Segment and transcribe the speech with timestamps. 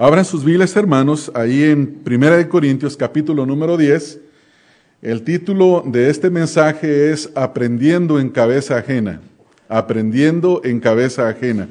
[0.00, 4.20] Abran sus Biblias, hermanos, ahí en 1 Corintios capítulo número 10.
[5.02, 9.20] El título de este mensaje es Aprendiendo en cabeza ajena.
[9.68, 11.68] Aprendiendo en cabeza ajena.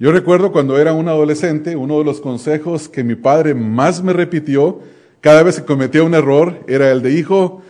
[0.00, 4.14] Yo recuerdo cuando era un adolescente, uno de los consejos que mi padre más me
[4.14, 4.80] repitió
[5.20, 7.62] cada vez que cometía un error era el de hijo,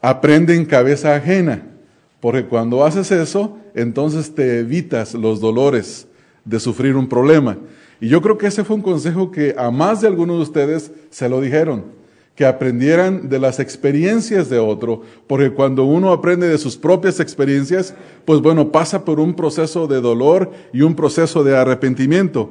[0.00, 1.66] aprende en cabeza ajena.
[2.20, 6.06] Porque cuando haces eso, entonces te evitas los dolores
[6.46, 7.58] de sufrir un problema.
[8.00, 10.92] Y yo creo que ese fue un consejo que a más de algunos de ustedes
[11.10, 11.84] se lo dijeron,
[12.36, 17.94] que aprendieran de las experiencias de otro, porque cuando uno aprende de sus propias experiencias,
[18.24, 22.50] pues bueno, pasa por un proceso de dolor y un proceso de arrepentimiento.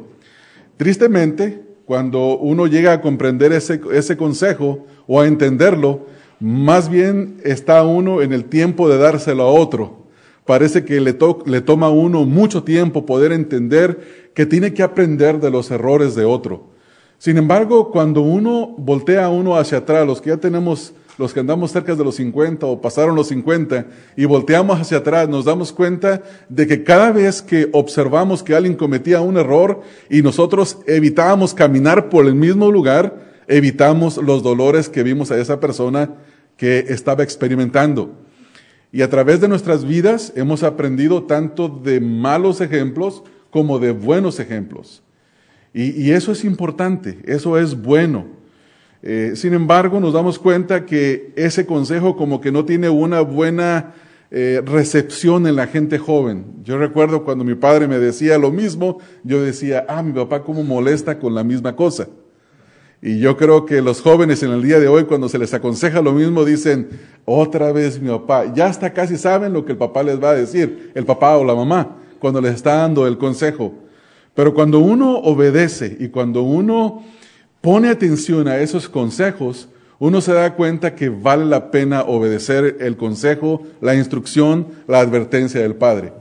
[0.75, 6.01] Tristemente, cuando uno llega a comprender ese, ese consejo o a entenderlo,
[6.41, 10.06] más bien está uno en el tiempo de dárselo a otro.
[10.47, 15.41] Parece que le, le toma a uno mucho tiempo poder entender que tiene que aprender
[15.41, 16.69] de los errores de otro.
[17.17, 21.73] Sin embargo, cuando uno voltea uno hacia atrás, los que ya tenemos, los que andamos
[21.73, 26.23] cerca de los 50 o pasaron los 50 y volteamos hacia atrás, nos damos cuenta
[26.47, 32.07] de que cada vez que observamos que alguien cometía un error y nosotros evitábamos caminar
[32.07, 36.11] por el mismo lugar, evitamos los dolores que vimos a esa persona
[36.55, 38.26] que estaba experimentando.
[38.91, 44.39] Y a través de nuestras vidas hemos aprendido tanto de malos ejemplos, como de buenos
[44.39, 45.03] ejemplos.
[45.73, 48.25] Y, eso es importante, eso es bueno.
[49.03, 53.93] Eh, sin embargo, nos damos cuenta que ese consejo como que no tiene una buena
[54.31, 56.45] eh, recepción en la gente joven.
[56.63, 60.63] Yo recuerdo cuando mi padre me decía lo mismo, yo decía, ah, mi papá cómo
[60.63, 62.07] molesta con la misma cosa.
[63.01, 66.01] Y yo creo que los jóvenes en el día de hoy, cuando se les aconseja
[66.01, 66.89] lo mismo, dicen,
[67.25, 70.35] otra vez mi papá, ya hasta casi saben lo que el papá les va a
[70.35, 73.73] decir, el papá o la mamá cuando les está dando el consejo.
[74.33, 77.03] Pero cuando uno obedece y cuando uno
[77.61, 79.67] pone atención a esos consejos,
[79.99, 85.61] uno se da cuenta que vale la pena obedecer el consejo, la instrucción, la advertencia
[85.61, 86.13] del Padre.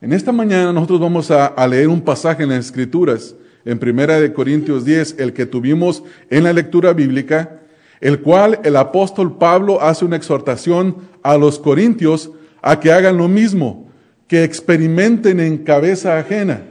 [0.00, 3.34] En esta mañana nosotros vamos a, leer un pasaje en las Escrituras,
[3.68, 7.60] en Primera de Corintios 10, el que tuvimos en la lectura bíblica,
[8.00, 12.30] el cual el apóstol Pablo hace una exhortación a los corintios
[12.62, 13.92] a que hagan lo mismo,
[14.26, 16.62] que experimenten en cabeza ajena,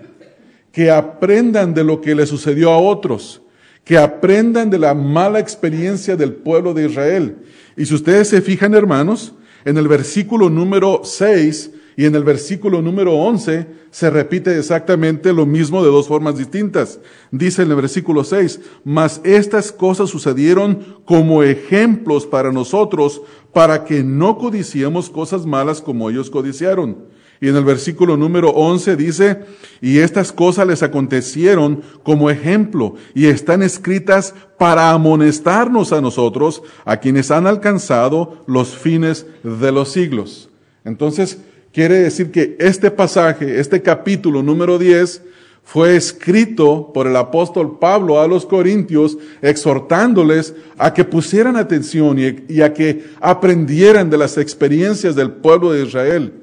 [0.72, 3.44] que aprendan de lo que le sucedió a otros,
[3.84, 7.36] que aprendan de la mala experiencia del pueblo de Israel.
[7.76, 9.36] Y si ustedes se fijan, hermanos,
[9.66, 15.48] en el versículo número 6 y en el versículo número 11 se repite exactamente lo
[15.48, 17.00] mismo de dos formas distintas.
[17.32, 24.04] Dice en el versículo 6, mas estas cosas sucedieron como ejemplos para nosotros, para que
[24.04, 27.08] no codiciemos cosas malas como ellos codiciaron.
[27.42, 29.40] Y en el versículo número 11 dice,
[29.82, 36.98] y estas cosas les acontecieron como ejemplo y están escritas para amonestarnos a nosotros, a
[36.98, 40.50] quienes han alcanzado los fines de los siglos.
[40.84, 41.40] Entonces,
[41.74, 45.22] quiere decir que este pasaje, este capítulo número 10,
[45.64, 52.46] fue escrito por el apóstol Pablo a los corintios, exhortándoles a que pusieran atención y,
[52.48, 56.34] y a que aprendieran de las experiencias del pueblo de Israel.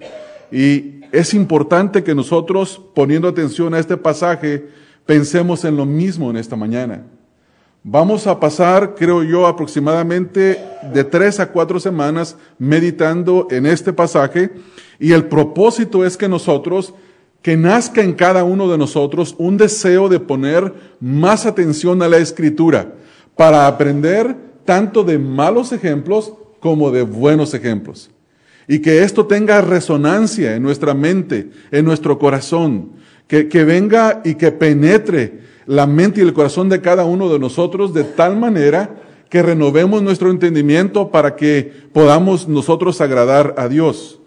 [0.53, 4.67] Y es importante que nosotros, poniendo atención a este pasaje,
[5.07, 7.05] pensemos en lo mismo en esta mañana.
[7.87, 10.59] Vamos a pasar, creo yo, aproximadamente
[10.91, 14.53] de tres a cuatro semanas meditando en este pasaje
[14.99, 16.95] y el propósito es que nosotros,
[17.43, 22.17] que nazca en cada uno de nosotros un deseo de poner más atención a la
[22.17, 22.95] escritura
[23.37, 24.35] para aprender
[24.65, 28.11] tanto de malos ejemplos como de buenos ejemplos.
[28.67, 32.93] Y que esto tenga resonancia en nuestra mente, en nuestro corazón.
[33.27, 37.39] Que, que venga y que penetre la mente y el corazón de cada uno de
[37.39, 38.97] nosotros de tal manera
[39.31, 44.21] que renovemos nuestro entendimiento para que podamos nosotros agradar a Dios.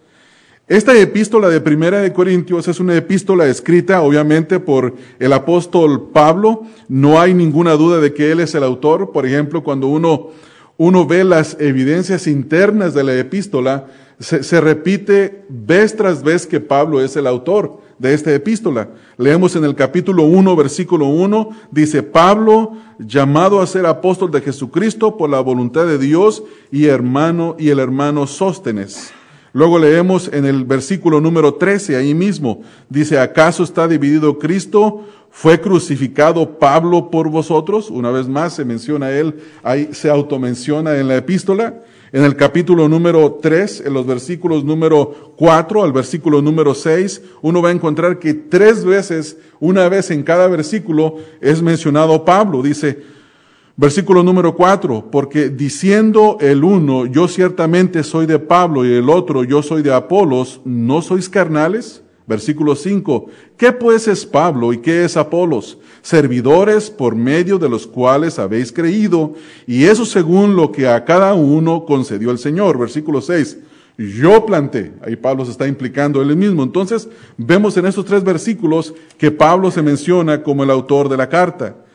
[0.67, 6.63] Esta epístola de Primera de Corintios es una epístola escrita obviamente por el apóstol Pablo.
[6.89, 9.13] No hay ninguna duda de que él es el autor.
[9.13, 10.31] Por ejemplo, cuando uno,
[10.75, 13.87] uno ve las evidencias internas de la epístola,
[14.19, 18.89] se, repite vez tras vez que Pablo es el autor de esta epístola.
[19.17, 25.17] Leemos en el capítulo 1, versículo 1, dice, Pablo, llamado a ser apóstol de Jesucristo
[25.17, 29.11] por la voluntad de Dios y hermano y el hermano Sóstenes.
[29.53, 35.05] Luego leemos en el versículo número 13, ahí mismo, dice, ¿acaso está dividido Cristo?
[35.31, 37.89] ¿Fue crucificado Pablo por vosotros?
[37.89, 41.81] Una vez más se menciona él, ahí se automenciona en la epístola.
[42.13, 47.61] En el capítulo número 3, en los versículos número 4 al versículo número 6, uno
[47.61, 52.61] va a encontrar que tres veces, una vez en cada versículo, es mencionado Pablo.
[52.61, 53.03] Dice,
[53.75, 59.43] versículo número 4, porque diciendo el uno, yo ciertamente soy de Pablo y el otro,
[59.43, 62.03] yo soy de Apolos, ¿no sois carnales?
[62.27, 63.27] Versículo 5.
[63.55, 65.77] ¿Qué pues es Pablo y qué es Apolos?
[66.01, 69.33] Servidores por medio de los cuales habéis creído,
[69.65, 72.77] y eso según lo que a cada uno concedió el Señor.
[72.77, 73.59] Versículo 6.
[73.97, 74.91] Yo planté.
[75.01, 76.63] Ahí Pablo se está implicando él mismo.
[76.63, 77.07] Entonces,
[77.37, 81.86] vemos en estos tres versículos que Pablo se menciona como el autor de la carta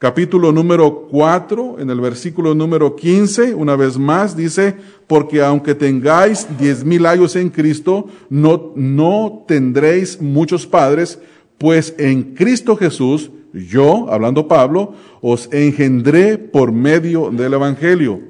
[0.00, 4.74] capítulo número 4, en el versículo número 15, una vez más, dice,
[5.06, 11.18] porque aunque tengáis diez mil años en Cristo, no, no tendréis muchos padres,
[11.58, 18.22] pues en Cristo Jesús, yo, hablando Pablo, os engendré por medio del Evangelio.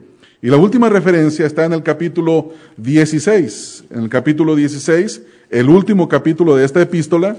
[0.43, 3.85] Y la última referencia está en el capítulo 16.
[3.91, 7.37] En el capítulo 16, el último capítulo de esta epístola,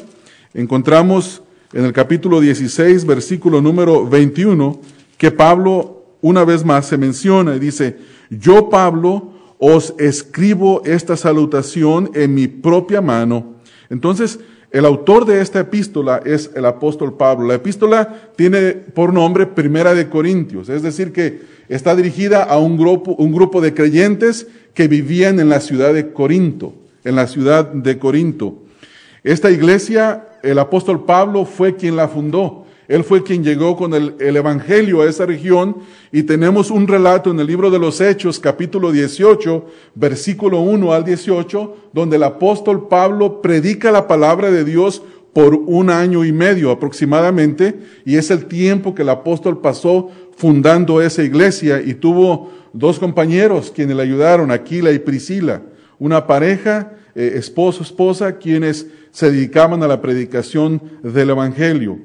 [0.54, 1.42] encontramos
[1.74, 4.80] en el capítulo 16, versículo número 21,
[5.18, 7.98] que Pablo una vez más se menciona y dice,
[8.30, 13.56] yo Pablo os escribo esta salutación en mi propia mano.
[13.90, 14.40] Entonces,
[14.72, 17.48] el autor de esta epístola es el apóstol Pablo.
[17.48, 22.78] La epístola tiene por nombre Primera de Corintios, es decir, que está dirigida a un
[22.78, 26.74] grupo, un grupo de creyentes que vivían en la ciudad de Corinto,
[27.04, 28.64] en la ciudad de Corinto.
[29.24, 32.66] Esta iglesia el apóstol Pablo fue quien la fundó.
[32.88, 35.78] Él fue quien llegó con el, Evangelio a esa región.
[36.12, 39.66] Y tenemos un relato en el libro de los Hechos, capítulo 18,
[39.96, 45.02] versículo 1 al 18, donde el apóstol Pablo predica la palabra de Dios
[45.32, 51.02] por un año y medio aproximadamente, y es el tiempo que el apóstol pasó fundando
[51.02, 51.82] esa iglesia.
[51.82, 55.62] Y tuvo dos compañeros quienes le ayudaron, Aquila y Priscila,
[55.98, 62.00] una pareja, eh, esposo, esposa, quienes se dedicaban a la predicación del Evangelio.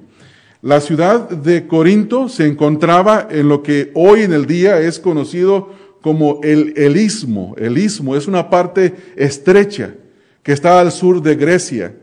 [0.62, 5.70] La ciudad de Corinto se encontraba en lo que hoy en el día es conocido
[6.02, 7.54] como el, el istmo.
[7.58, 9.94] El istmo es una parte estrecha
[10.42, 11.94] que está al sur de Grecia.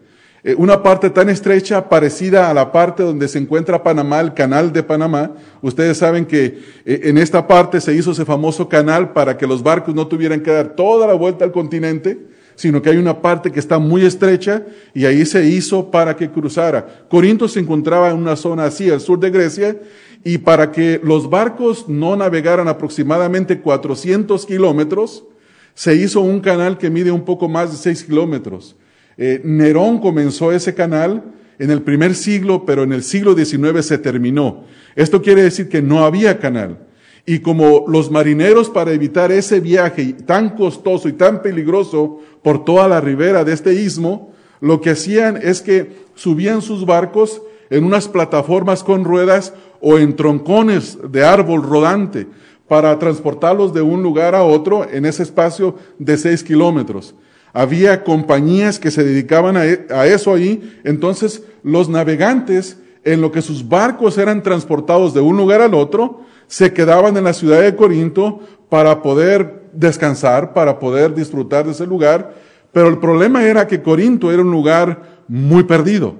[0.43, 4.73] Eh, una parte tan estrecha parecida a la parte donde se encuentra Panamá, el canal
[4.73, 5.31] de Panamá.
[5.61, 9.63] Ustedes saben que eh, en esta parte se hizo ese famoso canal para que los
[9.63, 13.51] barcos no tuvieran que dar toda la vuelta al continente sino que hay una parte
[13.51, 14.63] que está muy estrecha
[14.93, 17.05] y ahí se hizo para que cruzara.
[17.09, 19.77] Corinto se encontraba en una zona así, al sur de Grecia,
[20.23, 25.25] y para que los barcos no navegaran aproximadamente 400 kilómetros,
[25.73, 28.75] se hizo un canal que mide un poco más de 6 kilómetros.
[29.17, 31.23] Eh, Nerón comenzó ese canal
[31.59, 34.65] en el primer siglo, pero en el siglo XIX se terminó.
[34.95, 36.77] Esto quiere decir que no había canal.
[37.25, 42.87] Y como los marineros para evitar ese viaje tan costoso y tan peligroso por toda
[42.87, 48.07] la ribera de este istmo, lo que hacían es que subían sus barcos en unas
[48.07, 52.27] plataformas con ruedas o en troncones de árbol rodante
[52.67, 57.15] para transportarlos de un lugar a otro en ese espacio de seis kilómetros.
[57.51, 63.41] Había compañías que se dedicaban a, e, eso ahí, entonces los navegantes, en lo que
[63.41, 67.75] sus barcos eran transportados de un lugar al otro, se quedaban en la ciudad de
[67.75, 72.33] Corinto para poder descansar, para poder disfrutar de ese lugar.
[72.71, 76.15] Pero el problema era que Corinto era un lugar muy perdido.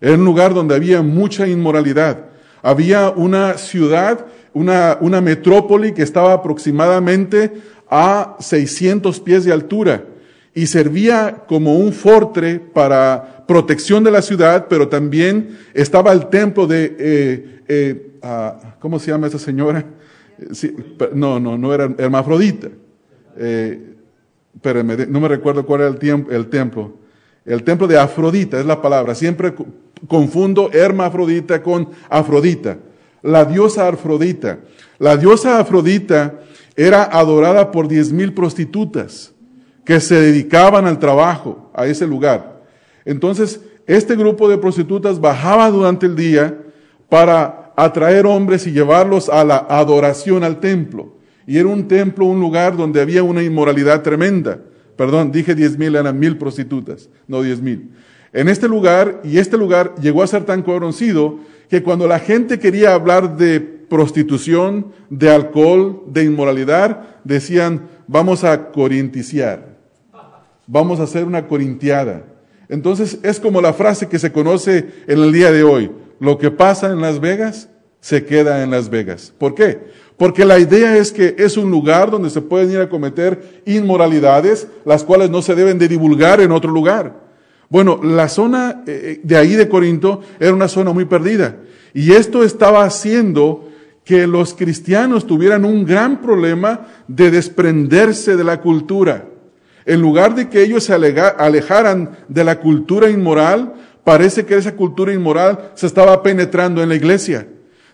[0.00, 2.26] Era un lugar donde había mucha inmoralidad.
[2.62, 7.52] Había una ciudad, una, una metrópoli que estaba aproximadamente
[7.90, 10.04] a 600 pies de altura
[10.54, 16.66] y servía como un fortre para protección de la ciudad, pero también estaba el templo
[16.66, 18.12] de eh, eh,
[18.78, 19.84] ¿cómo se llama esa señora?
[21.14, 22.68] no, no, no era hermafrodita.
[23.38, 23.94] Eh,
[24.60, 26.94] pero no me recuerdo cuál era el, el templo.
[27.44, 29.14] El templo de Afrodita es la palabra.
[29.14, 29.54] Siempre
[30.08, 32.78] confundo hermafrodita con Afrodita.
[33.22, 34.58] La diosa Afrodita.
[34.98, 36.40] La diosa Afrodita
[36.74, 39.32] era adorada por diez mil prostitutas
[39.84, 42.55] que se dedicaban al trabajo a ese lugar.
[43.06, 46.58] Entonces, este grupo de prostitutas bajaba durante el día
[47.08, 51.14] para atraer hombres y llevarlos a la adoración al templo.
[51.46, 54.58] Y era un templo, un lugar donde había una inmoralidad tremenda.
[54.96, 57.92] Perdón, dije diez mil, eran mil prostitutas, no diez mil.
[58.32, 61.38] En este lugar, y este lugar llegó a ser tan conocido
[61.70, 68.72] que cuando la gente quería hablar de prostitución, de alcohol, de inmoralidad, decían, vamos a
[68.72, 69.76] corinticiar,
[70.66, 72.24] vamos a hacer una corintiada.
[72.68, 76.50] Entonces es como la frase que se conoce en el día de hoy, lo que
[76.50, 77.68] pasa en Las Vegas
[78.00, 79.32] se queda en Las Vegas.
[79.36, 79.80] ¿Por qué?
[80.16, 84.68] Porque la idea es que es un lugar donde se pueden ir a cometer inmoralidades,
[84.84, 87.26] las cuales no se deben de divulgar en otro lugar.
[87.68, 91.56] Bueno, la zona eh, de ahí de Corinto era una zona muy perdida.
[91.92, 93.68] Y esto estaba haciendo
[94.04, 99.28] que los cristianos tuvieran un gran problema de desprenderse de la cultura.
[99.86, 105.12] En lugar de que ellos se alejaran de la cultura inmoral, parece que esa cultura
[105.12, 107.46] inmoral se estaba penetrando en la iglesia.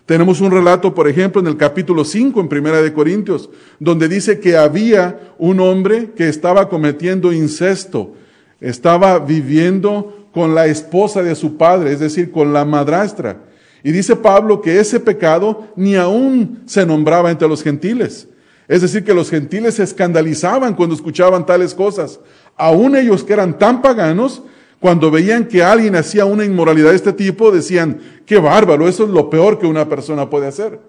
[0.07, 4.39] Tenemos un relato, por ejemplo, en el capítulo 5 en Primera de Corintios, donde dice
[4.39, 8.15] que había un hombre que estaba cometiendo incesto,
[8.59, 13.43] estaba viviendo con la esposa de su padre, es decir, con la madrastra.
[13.83, 18.27] Y dice Pablo que ese pecado ni aún se nombraba entre los gentiles.
[18.67, 22.19] Es decir, que los gentiles se escandalizaban cuando escuchaban tales cosas.
[22.55, 24.43] Aún ellos que eran tan paganos,
[24.79, 29.09] cuando veían que alguien hacía una inmoralidad de este tipo, decían, qué bárbaro, eso es
[29.09, 30.79] lo peor que una persona puede hacer.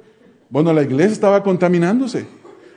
[0.51, 2.27] Bueno, la iglesia estaba contaminándose.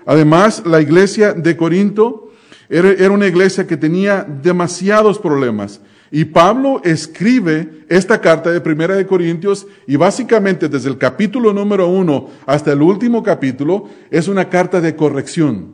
[0.05, 2.31] Además, la iglesia de Corinto
[2.69, 5.81] era, una iglesia que tenía demasiados problemas.
[6.11, 11.87] Y Pablo escribe esta carta de Primera de Corintios y básicamente desde el capítulo número
[11.87, 15.73] uno hasta el último capítulo es una carta de corrección.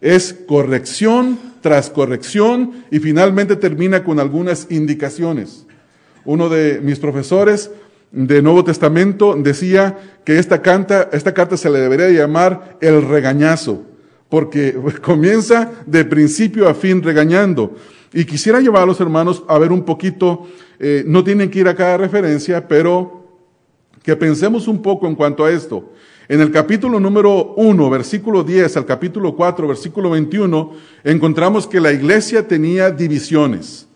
[0.00, 5.66] Es corrección tras corrección y finalmente termina con algunas indicaciones.
[6.24, 7.70] Uno de mis profesores
[8.10, 10.60] de Nuevo Testamento decía que esta,
[11.12, 13.84] esta carta se le debería llamar el regañazo,
[14.32, 17.74] porque comienza de principio a fin regañando.
[18.14, 20.46] Y quisiera llevar a los hermanos a ver un poquito,
[20.78, 23.26] eh, no tienen que ir a cada referencia, pero
[24.02, 25.92] que pensemos un poco en cuanto a esto.
[26.30, 30.72] En el capítulo número 1, versículo 10 al capítulo 4, versículo 21,
[31.04, 33.86] encontramos que la iglesia tenía divisiones.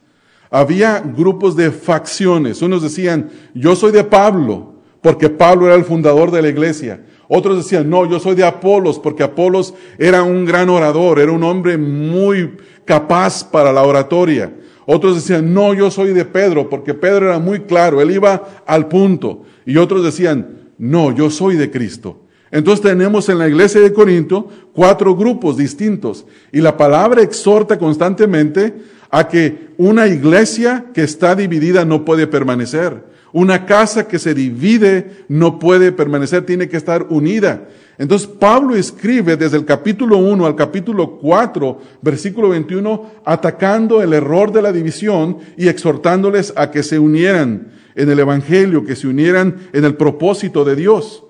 [0.50, 2.60] Había grupos de facciones.
[2.60, 7.00] Unos decían, yo soy de Pablo, porque Pablo era el fundador de la iglesia.
[7.28, 11.42] Otros decían, no, yo soy de Apolos, porque Apolos era un gran orador, era un
[11.42, 14.52] hombre muy capaz para la oratoria.
[14.86, 18.86] Otros decían, no, yo soy de Pedro, porque Pedro era muy claro, él iba al
[18.86, 19.42] punto.
[19.64, 22.20] Y otros decían, no, yo soy de Cristo.
[22.52, 28.72] Entonces tenemos en la iglesia de Corinto cuatro grupos distintos y la palabra exhorta constantemente
[29.10, 33.02] a que una iglesia que está dividida no puede permanecer.
[33.36, 37.68] Una casa que se divide no puede permanecer, tiene que estar unida.
[37.98, 44.52] Entonces Pablo escribe desde el capítulo 1 al capítulo 4, versículo 21, atacando el error
[44.52, 49.68] de la división y exhortándoles a que se unieran en el Evangelio, que se unieran
[49.74, 51.22] en el propósito de Dios.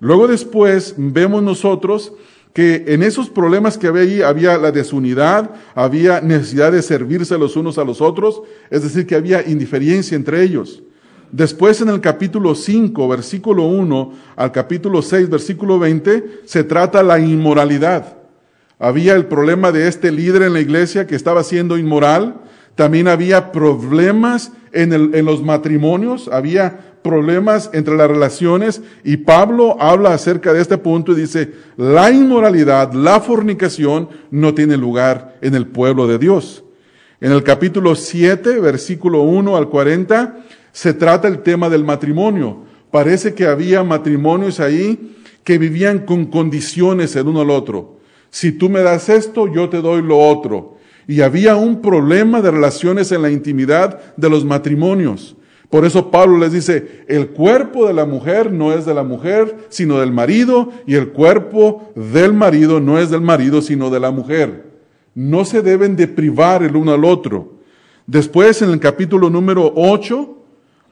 [0.00, 2.12] Luego después vemos nosotros
[2.52, 7.56] que en esos problemas que había ahí había la desunidad, había necesidad de servirse los
[7.56, 10.82] unos a los otros, es decir, que había indiferencia entre ellos.
[11.32, 17.18] Después en el capítulo 5, versículo 1 al capítulo 6, versículo 20, se trata la
[17.18, 18.18] inmoralidad.
[18.78, 22.42] Había el problema de este líder en la iglesia que estaba siendo inmoral.
[22.74, 30.52] También había problemas en, los matrimonios, había problemas entre las relaciones y Pablo habla acerca
[30.52, 36.06] de este punto y dice, la inmoralidad, la fornicación no tiene lugar en el pueblo
[36.06, 36.64] de Dios.
[37.20, 40.36] En el capítulo 7, versículo 1 al 40,
[40.74, 42.64] se trata el tema del matrimonio.
[42.90, 48.00] Parece que había matrimonios ahí que vivían con condiciones el uno al otro.
[48.30, 50.76] Si tú me das esto, yo te doy lo otro.
[51.06, 55.36] Y había un problema de relaciones en la intimidad de los matrimonios.
[55.70, 59.56] Por eso Pablo les dice, el cuerpo de la mujer no es de la mujer,
[59.68, 64.10] sino del marido, y el cuerpo del marido no es del marido, sino de la
[64.10, 64.64] mujer.
[65.14, 67.60] No se deben de privar el uno al otro.
[68.08, 70.33] Después, en el capítulo número 8,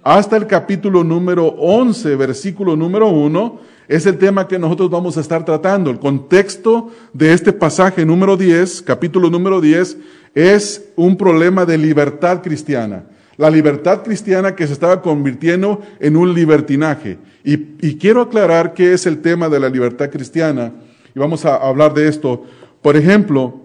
[0.02, 5.20] hasta el capítulo número 11, versículo número 1, es el tema que nosotros vamos a
[5.20, 5.90] estar tratando.
[5.90, 9.96] El contexto de este pasaje número 10, capítulo número 10,
[10.34, 13.06] es un problema de libertad cristiana
[13.36, 17.18] la libertad cristiana que se estaba convirtiendo en un libertinaje.
[17.44, 20.72] Y, quiero aclarar qué es el tema de la libertad cristiana,
[21.14, 22.44] y vamos a hablar de esto.
[22.80, 23.60] Por ejemplo,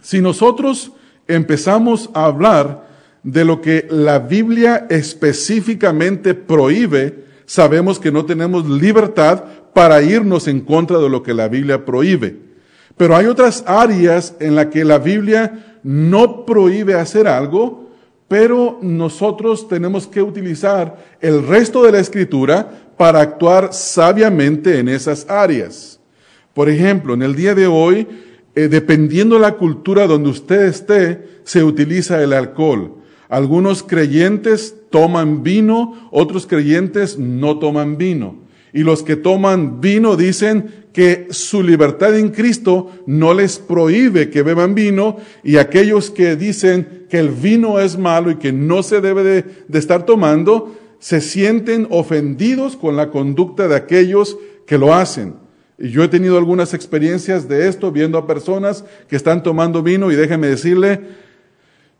[0.00, 0.92] si nosotros
[1.26, 2.86] empezamos a hablar
[3.24, 10.60] de lo que la Biblia específicamente prohíbe, sabemos que no tenemos libertad para irnos en
[10.60, 12.36] contra de lo que la Biblia prohíbe.
[12.96, 17.90] Pero hay otras áreas en las que la Biblia no prohíbe hacer algo,
[18.28, 25.28] pero nosotros tenemos que utilizar el resto de la escritura para actuar sabiamente en esas
[25.28, 25.98] áreas.
[26.52, 28.06] Por ejemplo, en el día de hoy,
[28.54, 33.02] eh, dependiendo de la cultura donde usted esté, se utiliza el alcohol.
[33.34, 38.36] Algunos creyentes toman vino, otros creyentes no toman vino.
[38.72, 44.44] Y los que toman vino dicen que su libertad en Cristo no les prohíbe que
[44.44, 49.00] beban vino y aquellos que dicen que el vino es malo y que no se
[49.00, 54.94] debe de, de estar tomando, se sienten ofendidos con la conducta de aquellos que lo
[54.94, 55.34] hacen.
[55.76, 60.12] Y yo he tenido algunas experiencias de esto viendo a personas que están tomando vino
[60.12, 61.23] y déjenme decirle,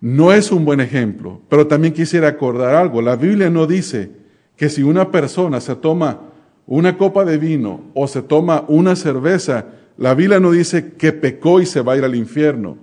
[0.04, 3.00] no es un buen ejemplo, pero también quisiera acordar algo.
[3.00, 4.10] La Biblia no dice
[4.54, 6.20] que si una persona se toma
[6.66, 9.64] una copa de vino o se toma una cerveza,
[9.96, 12.76] la Biblia no dice que pecó y se va a ir al infierno.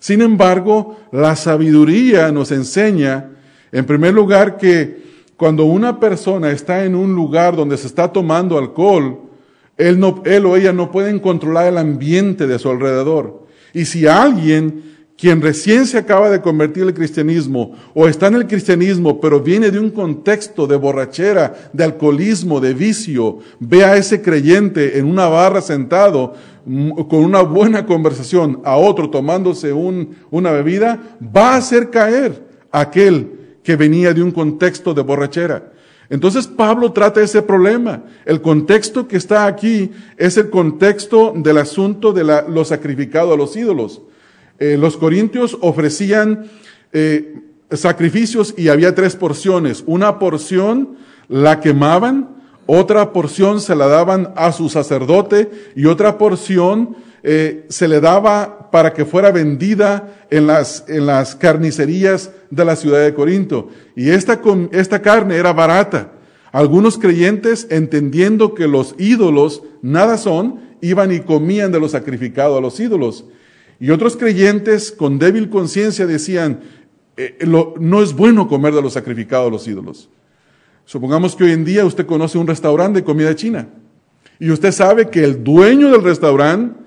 [0.00, 3.30] Sin embargo, la sabiduría nos enseña,
[3.70, 5.00] en primer lugar, que
[5.36, 9.20] cuando una persona está en un lugar donde se está tomando alcohol,
[9.76, 13.44] él, no, él o ella no pueden controlar el ambiente de su alrededor.
[13.72, 18.46] Y si alguien quien recién se acaba de convertir al cristianismo o está en el
[18.46, 24.20] cristianismo, pero viene de un contexto de borrachera, de alcoholismo, de vicio, ve a ese
[24.20, 26.34] creyente en una barra sentado
[26.66, 32.44] mm, con una buena conversación a otro tomándose un, una bebida, va a hacer caer
[32.72, 35.72] a aquel que venía de un contexto de borrachera.
[36.10, 38.02] Entonces Pablo trata ese problema.
[38.26, 43.36] El contexto que está aquí es el contexto del asunto de la, lo sacrificado a
[43.36, 44.02] los ídolos.
[44.58, 46.46] Eh, los corintios ofrecían
[46.92, 49.82] eh, sacrificios y había tres porciones.
[49.86, 50.96] Una porción
[51.28, 57.88] la quemaban, otra porción se la daban a su sacerdote y otra porción eh, se
[57.88, 63.14] le daba para que fuera vendida en las, en las carnicerías de la ciudad de
[63.14, 63.68] Corinto.
[63.96, 64.40] Y esta,
[64.72, 66.12] esta carne era barata.
[66.52, 72.60] Algunos creyentes, entendiendo que los ídolos nada son, iban y comían de lo sacrificado a
[72.60, 73.24] los ídolos.
[73.80, 76.60] Y otros creyentes con débil conciencia decían,
[77.16, 80.08] eh, no es bueno comer de lo sacrificado a los ídolos.
[80.84, 83.68] Supongamos que hoy en día usted conoce un restaurante de comida china
[84.38, 86.78] y usted sabe que el dueño del restaurante,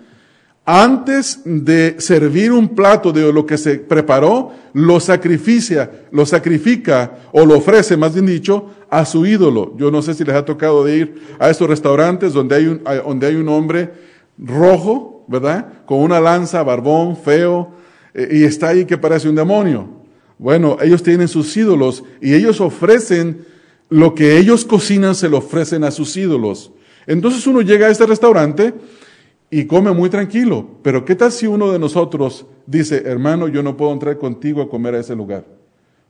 [0.66, 7.46] antes de servir un plato de lo que se preparó, lo sacrifica, lo sacrifica o
[7.46, 9.74] lo ofrece, más bien dicho, a su ídolo.
[9.78, 12.84] Yo no sé si les ha tocado de ir a estos restaurantes donde hay un,
[12.84, 13.94] donde hay un hombre
[14.38, 15.86] rojo, ¿verdad?
[15.86, 17.72] Con una lanza, barbón, feo,
[18.14, 19.90] eh, y está ahí que parece un demonio.
[20.40, 23.46] Bueno, ellos tienen sus ídolos y ellos ofrecen
[23.90, 26.72] lo que ellos cocinan, se lo ofrecen a sus ídolos.
[27.06, 28.74] Entonces uno llega a este restaurante
[29.50, 33.78] y come muy tranquilo, pero ¿qué tal si uno de nosotros dice, hermano, yo no
[33.78, 35.46] puedo entrar contigo a comer a ese lugar?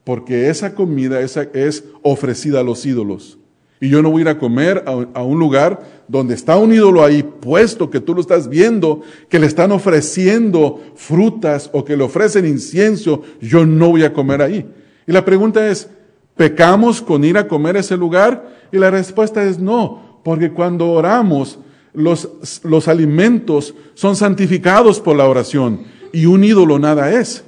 [0.03, 3.37] Porque esa comida esa es ofrecida a los ídolos.
[3.79, 7.03] Y yo no voy a ir a comer a, un lugar donde está un ídolo
[7.03, 12.03] ahí puesto, que tú lo estás viendo, que le están ofreciendo frutas o que le
[12.03, 13.21] ofrecen incienso.
[13.39, 14.65] Yo no voy a comer ahí.
[15.05, 15.89] Y la pregunta es,
[16.35, 18.47] ¿pecamos con ir a comer a ese lugar?
[18.71, 21.59] Y la respuesta es no, porque cuando oramos,
[21.93, 27.43] los, los alimentos son santificados por la oración y un ídolo nada es.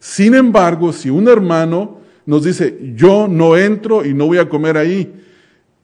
[0.00, 4.76] Sin embargo, si un hermano nos dice, yo no entro y no voy a comer
[4.76, 5.12] ahí,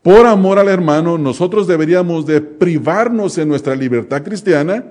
[0.03, 4.85] por amor al hermano, nosotros deberíamos de privarnos en nuestra libertad cristiana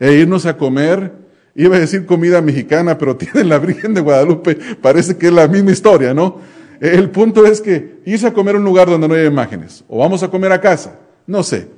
[0.00, 1.12] e irnos a comer,
[1.54, 5.46] iba a decir comida mexicana, pero tiene la Virgen de Guadalupe, parece que es la
[5.46, 6.40] misma historia, ¿no?
[6.80, 9.98] El punto es que irse a comer a un lugar donde no hay imágenes, o
[9.98, 11.68] vamos a comer a casa, no sé.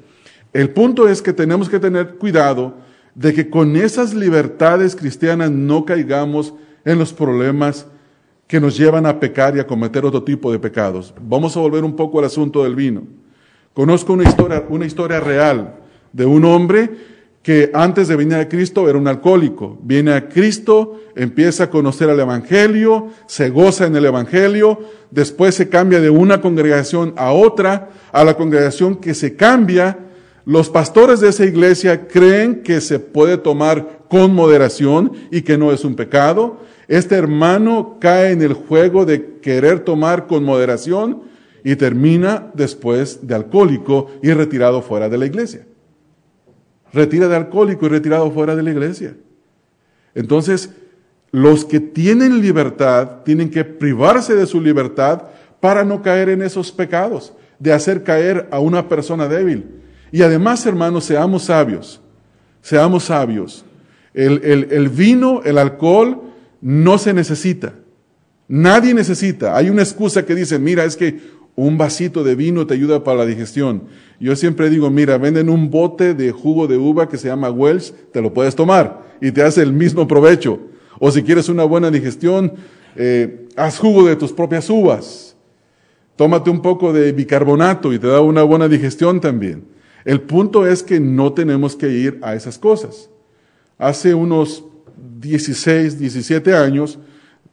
[0.52, 2.74] El punto es que tenemos que tener cuidado
[3.14, 7.86] de que con esas libertades cristianas no caigamos en los problemas
[8.50, 11.14] que nos llevan a pecar y a cometer otro tipo de pecados.
[11.22, 13.04] Vamos a volver un poco al asunto del vino.
[13.72, 15.76] Conozco una historia, una historia real
[16.12, 16.90] de un hombre
[17.44, 19.78] que antes de venir a Cristo era un alcohólico.
[19.84, 24.80] Viene a Cristo, empieza a conocer el Evangelio, se goza en el Evangelio,
[25.12, 29.96] después se cambia de una congregación a otra, a la congregación que se cambia.
[30.44, 35.70] Los pastores de esa iglesia creen que se puede tomar con moderación y que no
[35.70, 36.58] es un pecado.
[36.90, 41.22] Este hermano cae en el juego de querer tomar con moderación
[41.62, 45.68] y termina después de alcohólico y retirado fuera de la iglesia.
[46.92, 49.16] Retira de alcohólico y retirado fuera de la iglesia.
[50.16, 50.70] Entonces,
[51.30, 55.22] los que tienen libertad tienen que privarse de su libertad
[55.60, 59.80] para no caer en esos pecados, de hacer caer a una persona débil.
[60.10, 62.00] Y además, hermanos, seamos sabios,
[62.60, 63.64] seamos sabios.
[64.12, 66.29] El, el vino, el alcohol,
[66.60, 67.74] no se necesita.
[68.48, 69.56] Nadie necesita.
[69.56, 71.20] Hay una excusa que dice, mira, es que
[71.56, 73.84] un vasito de vino te ayuda para la digestión.
[74.18, 77.92] Yo siempre digo, mira, venden un bote de jugo de uva que se llama Welsh,
[78.12, 80.60] te lo puedes tomar y te hace el mismo provecho.
[80.98, 82.52] O si quieres una buena digestión,
[82.96, 85.36] Eh, haz jugo de tus propias uvas.
[86.16, 89.62] Tómate un poco de bicarbonato y te da una buena digestión también.
[90.04, 93.08] El punto es que no tenemos que ir a esas cosas.
[93.78, 94.64] Hace unos
[95.20, 96.98] 16, 17 años,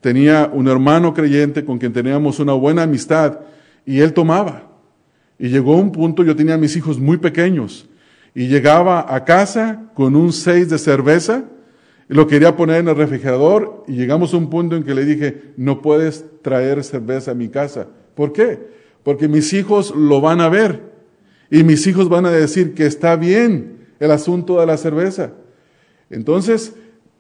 [0.02, 3.40] tenía un hermano creyente con quien teníamos una buena amistad
[3.86, 4.72] y él tomaba.
[5.40, 7.88] Y llegó un punto, yo tenía mis hijos muy pequeños
[8.34, 11.46] y llegaba a casa con un seis de cerveza
[12.10, 15.06] y lo quería poner en el refrigerador y llegamos a un punto en que le
[15.06, 17.88] dije, no puedes traer cerveza a mi casa.
[18.16, 18.60] ¿Por qué?
[19.04, 20.82] Porque mis hijos lo van a ver
[21.50, 25.32] y mis hijos van a decir que está bien el asunto de la cerveza.
[26.10, 26.74] Entonces,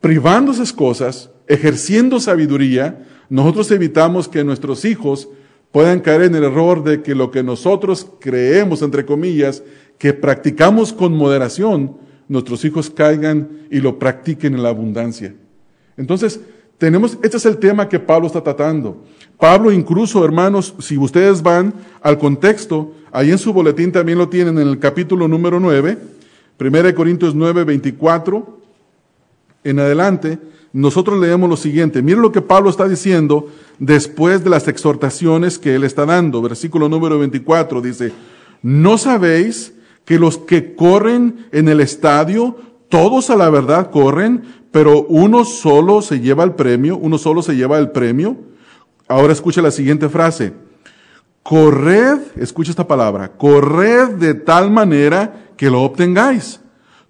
[0.07, 5.27] privando esas cosas, ejerciendo sabiduría, nosotros evitamos que nuestros hijos
[5.73, 9.63] puedan caer en el error de que lo que nosotros creemos, entre comillas,
[9.97, 11.97] que practicamos con moderación,
[12.29, 15.35] nuestros hijos caigan y lo practiquen en la abundancia.
[15.97, 16.39] Entonces,
[16.77, 19.03] tenemos, este es el tema que Pablo está tratando.
[19.37, 24.57] Pablo incluso, hermanos, si ustedes van al contexto, ahí en su boletín también lo tienen
[24.57, 25.97] en el capítulo número 9,
[26.57, 28.56] 1 Corintios 9, 24,
[29.69, 30.39] en adelante,
[30.73, 32.01] nosotros leemos lo siguiente.
[32.01, 33.47] Miren lo que Pablo está diciendo
[33.79, 36.41] después de las exhortaciones que él está dando.
[36.41, 38.13] Versículo número 24 dice,
[38.61, 39.73] ¿no sabéis
[40.05, 42.57] que los que corren en el estadio,
[42.89, 47.55] todos a la verdad corren, pero uno solo se lleva el premio, uno solo se
[47.55, 48.37] lleva el premio?
[49.07, 50.53] Ahora escucha la siguiente frase.
[51.43, 56.59] Corred, escucha esta palabra, corred de tal manera que lo obtengáis.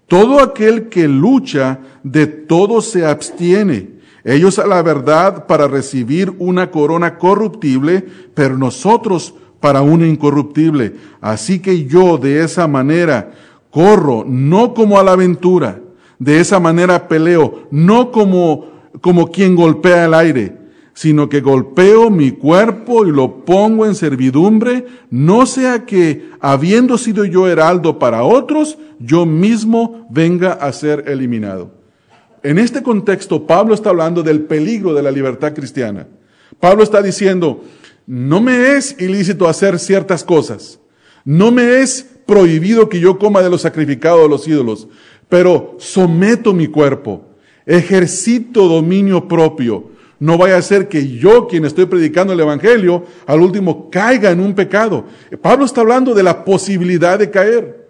[0.08, 3.98] Todo aquel que lucha, de todo se abstiene.
[4.24, 10.94] Ellos a la verdad para recibir una corona corruptible, pero nosotros para una incorruptible.
[11.20, 13.32] Así que yo de esa manera
[13.70, 15.80] corro, no como a la aventura,
[16.18, 18.66] de esa manera peleo, no como,
[19.00, 20.56] como quien golpea el aire,
[20.98, 27.24] sino que golpeo mi cuerpo y lo pongo en servidumbre, no sea que, habiendo sido
[27.24, 31.70] yo heraldo para otros, yo mismo venga a ser eliminado.
[32.42, 36.08] En este contexto, Pablo está hablando del peligro de la libertad cristiana.
[36.58, 37.62] Pablo está diciendo,
[38.04, 40.80] no me es ilícito hacer ciertas cosas,
[41.24, 44.88] no me es prohibido que yo coma de lo sacrificado de los ídolos,
[45.28, 47.24] pero someto mi cuerpo,
[47.66, 53.40] ejercito dominio propio, no vaya a ser que yo, quien estoy predicando el Evangelio, al
[53.40, 55.04] último caiga en un pecado.
[55.40, 57.88] Pablo está hablando de la posibilidad de caer.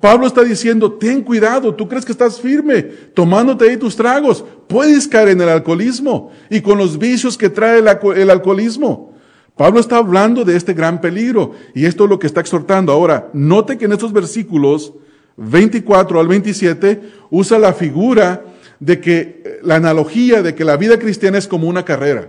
[0.00, 2.82] Pablo está diciendo, ten cuidado, tú crees que estás firme,
[3.14, 7.80] tomándote ahí tus tragos, puedes caer en el alcoholismo y con los vicios que trae
[7.80, 9.12] el, alcoholismo.
[9.56, 12.92] Pablo está hablando de este gran peligro y esto es lo que está exhortando.
[12.92, 14.94] Ahora, note que en estos versículos
[15.36, 18.42] 24 al 27 usa la figura
[18.80, 22.28] de que la analogía de que la vida cristiana es como una carrera.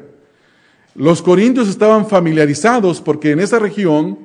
[0.93, 4.19] Los corintios estaban familiarizados porque en esa región,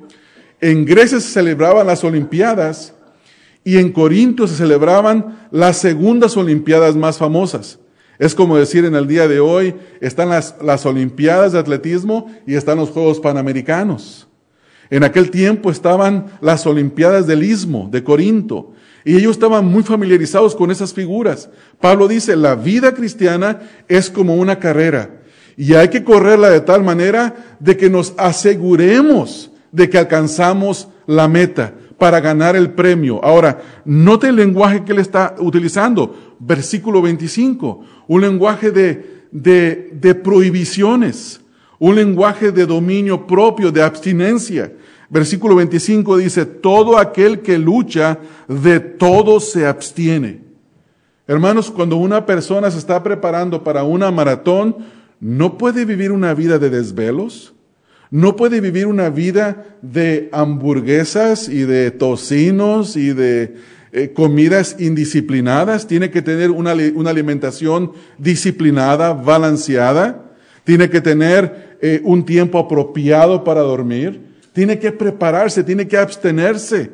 [0.59, 2.93] en Grecia se celebraban las Olimpiadas
[3.63, 7.79] y en Corinto se celebraban las segundas Olimpiadas más famosas.
[8.19, 12.55] Es como decir en el día de hoy, están las, las Olimpiadas de atletismo y
[12.55, 14.27] están los Juegos Panamericanos.
[14.89, 18.73] En aquel tiempo estaban las Olimpiadas del Istmo, de Corinto,
[19.05, 21.49] y ellos estaban muy familiarizados con esas figuras.
[21.79, 25.21] Pablo dice, la vida cristiana es como una carrera
[25.57, 31.27] y hay que correrla de tal manera de que nos aseguremos de que alcanzamos la
[31.27, 33.23] meta para ganar el premio.
[33.23, 36.35] Ahora, note el lenguaje que él está utilizando.
[36.39, 41.41] Versículo 25, un lenguaje de, de, de prohibiciones,
[41.79, 44.71] un lenguaje de dominio propio, de abstinencia.
[45.09, 50.41] Versículo 25 dice, todo aquel que lucha, de todo se abstiene.
[51.27, 54.77] Hermanos, cuando una persona se está preparando para una maratón,
[55.19, 57.53] no puede vivir una vida de desvelos,
[58.11, 63.55] no puede vivir una vida de hamburguesas y de tocinos y de
[63.93, 70.33] eh, comidas indisciplinadas, tiene que tener una, alimentación disciplinada, balanceada,
[70.65, 74.26] tiene que tener eh, un tiempo apropiado para dormir
[74.57, 76.89] tiene que prepararse, tiene que abstenerse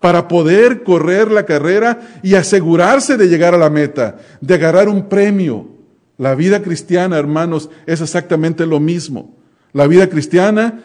[0.00, 5.08] para poder correr la carrera y asegurarse de llegar a la meta, de agarrar un
[5.08, 5.68] premio.
[6.18, 9.36] La vida cristiana, hermanos, es exactamente lo mismo.
[9.72, 10.82] La vida cristiana,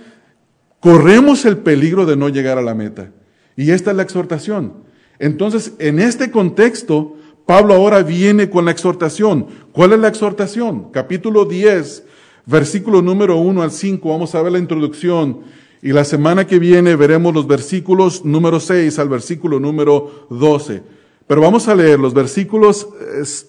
[0.79, 3.09] corremos el peligro de no llegar a la meta.
[3.55, 4.83] Y esta es la exhortación.
[5.17, 9.47] Entonces, en este contexto, Pablo ahora viene con la exhortación.
[9.71, 10.91] ¿Cuál es la exhortación?
[10.91, 12.03] Capítulo 10,
[12.45, 14.07] versículo número 1 al 5.
[14.07, 18.99] Vamos a ver la introducción y la semana que viene veremos los versículos número 6
[18.99, 20.83] al versículo número 12.
[21.25, 22.87] Pero vamos a leer los versículos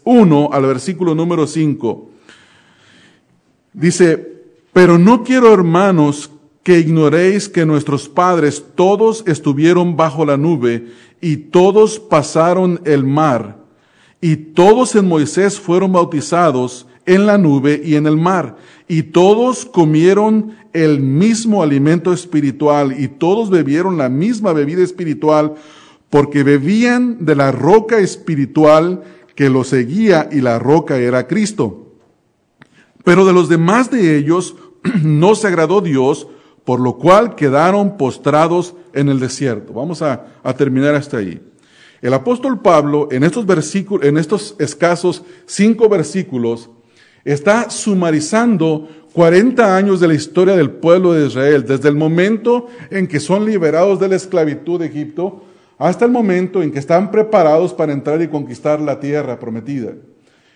[0.04, 2.10] 1 al versículo número 5.
[3.72, 6.30] Dice, pero no quiero, hermanos,
[6.62, 10.88] que ignoréis que nuestros padres todos estuvieron bajo la nube
[11.20, 13.60] y todos pasaron el mar
[14.20, 18.56] y todos en Moisés fueron bautizados en la nube y en el mar
[18.90, 25.54] y todos comieron el mismo alimento espiritual y todos bebieron la misma bebida espiritual
[26.10, 29.04] porque bebían de la roca espiritual
[29.36, 31.94] que los seguía y la roca era Cristo.
[33.04, 34.56] Pero de los demás de ellos
[35.02, 36.26] no se agradó Dios,
[36.64, 39.72] por lo cual quedaron postrados en el desierto.
[39.72, 40.26] Vamos a,
[40.58, 41.40] terminar hasta ahí.
[42.02, 46.70] El apóstol Pablo, en estos versículos, en estos escasos cinco versículos,
[47.24, 53.06] está sumarizando 40 años de la historia del pueblo de Israel, desde el momento en
[53.06, 55.44] que son liberados de la esclavitud de Egipto
[55.78, 59.94] hasta el momento en que están preparados para entrar y conquistar la tierra prometida.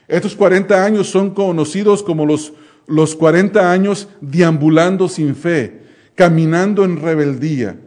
[0.07, 2.53] Estos 40 años son conocidos como los,
[2.87, 5.81] los 40 años deambulando sin fe,
[6.15, 7.79] caminando en rebeldía.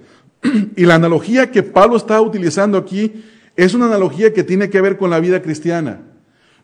[0.75, 3.23] Y la analogía que Pablo está utilizando aquí
[3.55, 6.06] es una analogía que tiene que ver con la vida cristiana.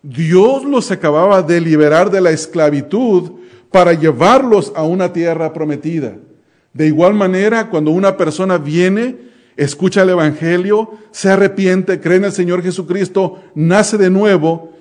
[0.04, 3.32] Dios los acababa de liberar de la esclavitud
[3.72, 6.18] para llevarlos a una tierra prometida.
[6.74, 9.16] De igual manera, cuando una persona viene,
[9.56, 14.74] escucha el Evangelio, se arrepiente, cree en el Señor Jesucristo, nace de nuevo,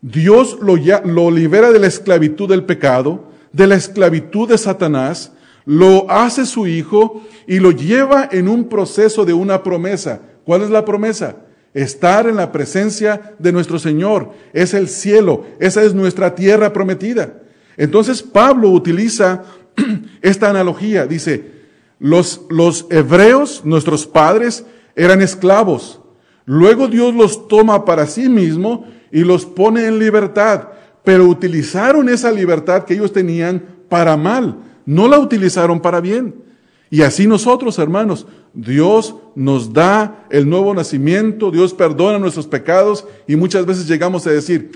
[0.00, 5.32] Dios lo, lo libera de la esclavitud del pecado, de la esclavitud de Satanás,
[5.64, 10.20] lo hace su hijo y lo lleva en un proceso de una promesa.
[10.44, 11.36] ¿Cuál es la promesa?
[11.74, 14.32] Estar en la presencia de nuestro Señor.
[14.52, 17.34] Es el cielo, esa es nuestra tierra prometida.
[17.76, 19.44] Entonces Pablo utiliza
[20.22, 21.06] esta analogía.
[21.06, 21.52] Dice,
[21.98, 24.64] los, los hebreos, nuestros padres,
[24.96, 26.00] eran esclavos.
[26.44, 30.68] Luego Dios los toma para sí mismo y los pone en libertad.
[31.04, 34.56] Pero utilizaron esa libertad que ellos tenían para mal.
[34.84, 36.47] No la utilizaron para bien.
[36.90, 43.36] Y así nosotros, hermanos, Dios nos da el nuevo nacimiento, Dios perdona nuestros pecados y
[43.36, 44.70] muchas veces llegamos a decir,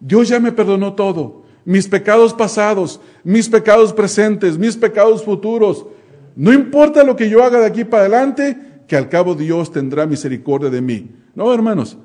[0.00, 5.84] Dios ya me perdonó todo mis pecados pasados, mis pecados presentes, mis pecados futuros.
[6.34, 10.06] No importa lo que yo haga de aquí para adelante, que al cabo Dios tendrá
[10.06, 11.10] misericordia de mí.
[11.34, 11.98] No, hermanos,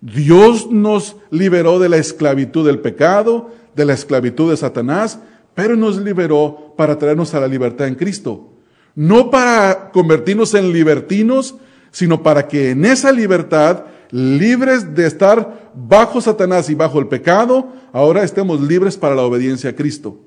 [0.00, 5.18] Dios nos liberó de la esclavitud del pecado, de la esclavitud de Satanás,
[5.52, 8.52] pero nos liberó para traernos a la libertad en Cristo.
[8.98, 11.54] No para convertirnos en libertinos,
[11.92, 17.68] sino para que en esa libertad libres de estar bajo Satanás y bajo el pecado,
[17.92, 20.18] ahora estemos libres para la obediencia a Cristo.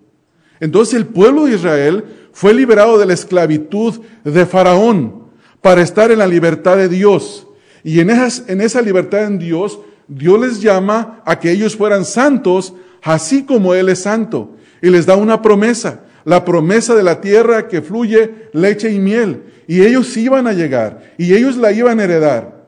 [0.61, 5.25] Entonces el pueblo de Israel fue liberado de la esclavitud de Faraón
[5.61, 7.47] para estar en la libertad de Dios.
[7.83, 12.73] Y en, en esa libertad en Dios, Dios les llama a que ellos fueran santos,
[13.03, 14.55] así como Él es santo.
[14.81, 19.43] Y les da una promesa, la promesa de la tierra que fluye leche y miel.
[19.67, 22.61] Y ellos iban a llegar, y ellos la iban a heredar.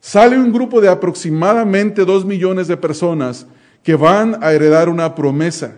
[0.00, 3.46] Sale un grupo de aproximadamente dos millones de personas
[3.82, 5.76] que van a heredar una promesa.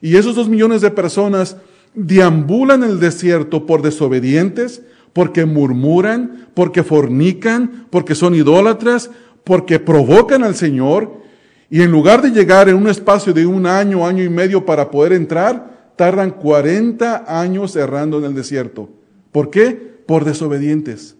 [0.00, 1.56] Y esos dos millones de personas
[1.94, 9.10] deambulan el desierto por desobedientes, porque murmuran, porque fornican, porque son idólatras,
[9.44, 11.22] porque provocan al Señor.
[11.70, 14.90] Y en lugar de llegar en un espacio de un año, año y medio para
[14.90, 18.88] poder entrar, tardan 40 años errando en el desierto.
[19.32, 19.72] ¿Por qué?
[20.06, 21.16] Por desobedientes.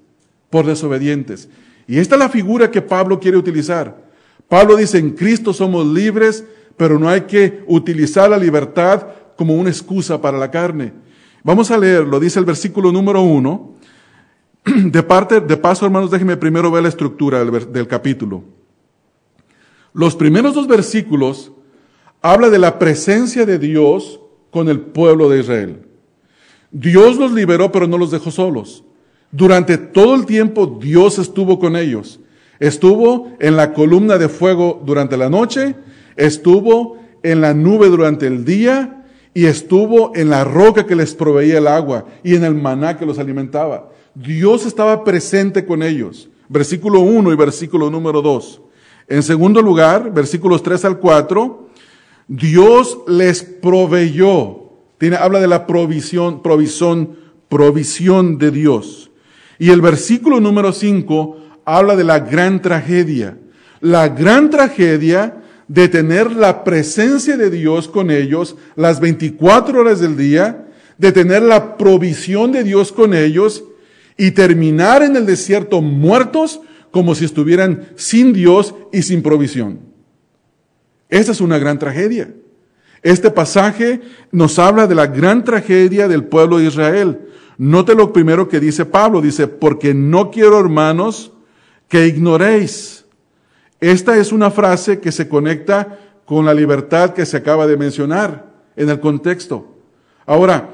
[0.51, 1.49] Por desobedientes.
[1.89, 4.07] Y esta es la figura que Pablo quiere utilizar.
[4.49, 6.45] Pablo dice, en Cristo somos libres,
[6.77, 10.93] pero no hay que utilizar la libertad como una excusa para la carne.
[11.43, 13.75] Vamos a leerlo, dice el versículo número uno.
[14.65, 18.43] De parte, de paso, hermanos, déjenme primero ver la estructura del, del capítulo.
[19.93, 21.53] Los primeros dos versículos
[22.21, 24.21] habla de la presencia de Dios
[24.57, 25.81] con el pueblo de Israel.
[26.71, 28.85] Dios los liberó, pero no los dejó solos.
[29.31, 32.21] Durante todo el tiempo Dios estuvo con ellos.
[32.59, 35.75] Estuvo en la columna de fuego durante la noche,
[36.16, 41.59] estuvo en la nube durante el día y estuvo en la roca que les proveía
[41.59, 43.90] el agua y en el maná que los alimentaba.
[44.14, 46.31] Dios estaba presente con ellos.
[46.49, 48.62] Versículo 1 y versículo número 2.
[49.09, 51.65] En segundo lugar, versículos 3 al 4,
[52.29, 54.73] Dios les proveyó.
[54.99, 57.17] Tiene, habla de la provisión, provisión,
[57.49, 59.11] provisión de Dios.
[59.59, 63.39] Y el versículo número 5 habla de la gran tragedia.
[63.81, 70.17] La gran tragedia de tener la presencia de Dios con ellos las 24 horas del
[70.17, 70.67] día,
[70.99, 73.65] de tener la provisión de Dios con ellos
[74.17, 76.61] y terminar en el desierto muertos
[76.91, 79.86] como si estuvieran sin Dios y sin provisión.
[81.09, 82.33] Esa es una gran tragedia.
[83.03, 84.01] Este pasaje
[84.33, 87.21] nos habla de la gran tragedia del pueblo de Israel.
[87.59, 91.33] Note lo primero que dice Pablo, dice, porque no quiero, hermanos,
[91.88, 93.05] que ignoréis.
[93.81, 98.53] Esta es una frase que se conecta con la libertad que se acaba de mencionar
[98.75, 99.77] en el contexto.
[100.27, 100.71] Ahora,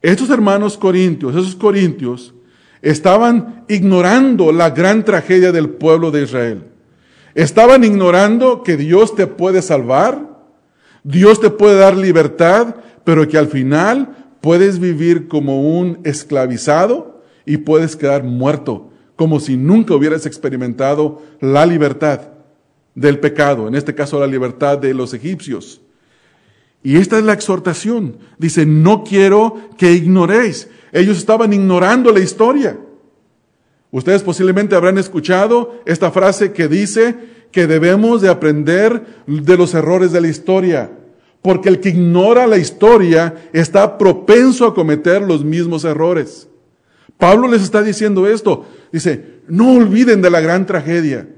[0.00, 2.32] estos hermanos corintios, esos corintios,
[2.80, 6.62] estaban ignorando la gran tragedia del pueblo de Israel.
[7.36, 10.38] Estaban ignorando que Dios te puede salvar,
[11.04, 17.58] Dios te puede dar libertad, pero que al final puedes vivir como un esclavizado y
[17.58, 22.22] puedes quedar muerto, como si nunca hubieras experimentado la libertad
[22.94, 25.82] del pecado, en este caso la libertad de los egipcios.
[26.82, 28.16] Y esta es la exhortación.
[28.38, 30.70] Dice, no quiero que ignoréis.
[30.90, 32.78] Ellos estaban ignorando la historia.
[33.90, 37.14] Ustedes posiblemente habrán escuchado esta frase que dice
[37.52, 40.90] que debemos de aprender de los errores de la historia,
[41.42, 46.48] porque el que ignora la historia está propenso a cometer los mismos errores.
[47.18, 48.66] Pablo les está diciendo esto.
[48.92, 51.28] Dice, no olviden de la gran tragedia.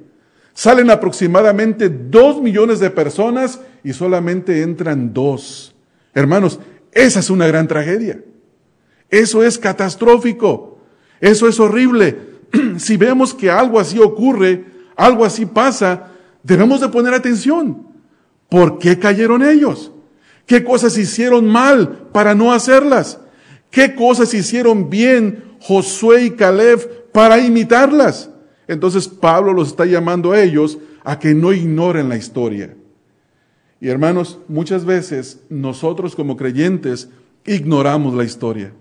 [0.54, 5.74] Salen aproximadamente dos millones de personas y solamente entran dos.
[6.14, 6.58] Hermanos,
[6.90, 8.20] esa es una gran tragedia.
[9.08, 10.80] Eso es catastrófico.
[11.20, 12.37] Eso es horrible.
[12.78, 14.64] si vemos que algo así ocurre,
[14.96, 17.86] algo así pasa, debemos de poner atención.
[18.48, 19.92] ¿Por qué cayeron ellos?
[20.46, 23.20] ¿Qué cosas hicieron mal para no hacerlas?
[23.70, 28.30] ¿Qué cosas hicieron bien Josué y Caleb para imitarlas?
[28.66, 32.74] Entonces Pablo los está llamando a ellos a que no ignoren la historia.
[33.80, 37.08] Y hermanos, muchas veces nosotros como creyentes
[37.46, 38.72] ignoramos la historia.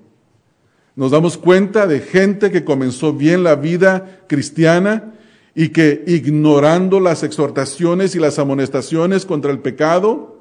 [0.97, 5.13] Nos damos cuenta de gente que comenzó bien la vida cristiana
[5.53, 10.39] y que ignorando las exhortaciones y las amonestaciones contra el pecado,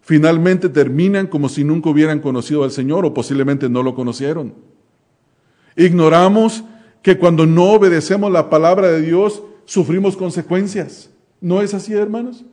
[0.00, 4.52] finalmente terminan como si nunca hubieran conocido al Señor o posiblemente no lo conocieron.
[5.76, 6.64] Ignoramos
[7.00, 11.08] que cuando no obedecemos la palabra de Dios sufrimos consecuencias.
[11.40, 12.44] ¿No es así, hermanos?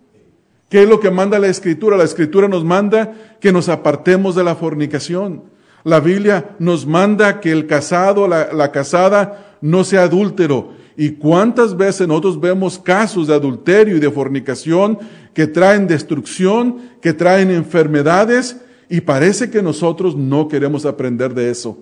[0.70, 1.98] ¿Qué es lo que manda la Escritura?
[1.98, 5.55] La Escritura nos manda que nos apartemos de la fornicación.
[5.86, 10.72] La Biblia nos manda que el casado, la, casada, no sea adúltero.
[10.98, 14.98] ¿Y cuántas veces nosotros vemos casos de adulterio y de fornicación
[15.36, 21.78] que traen destrucción, que traen enfermedades y parece que nosotros no queremos aprender de eso?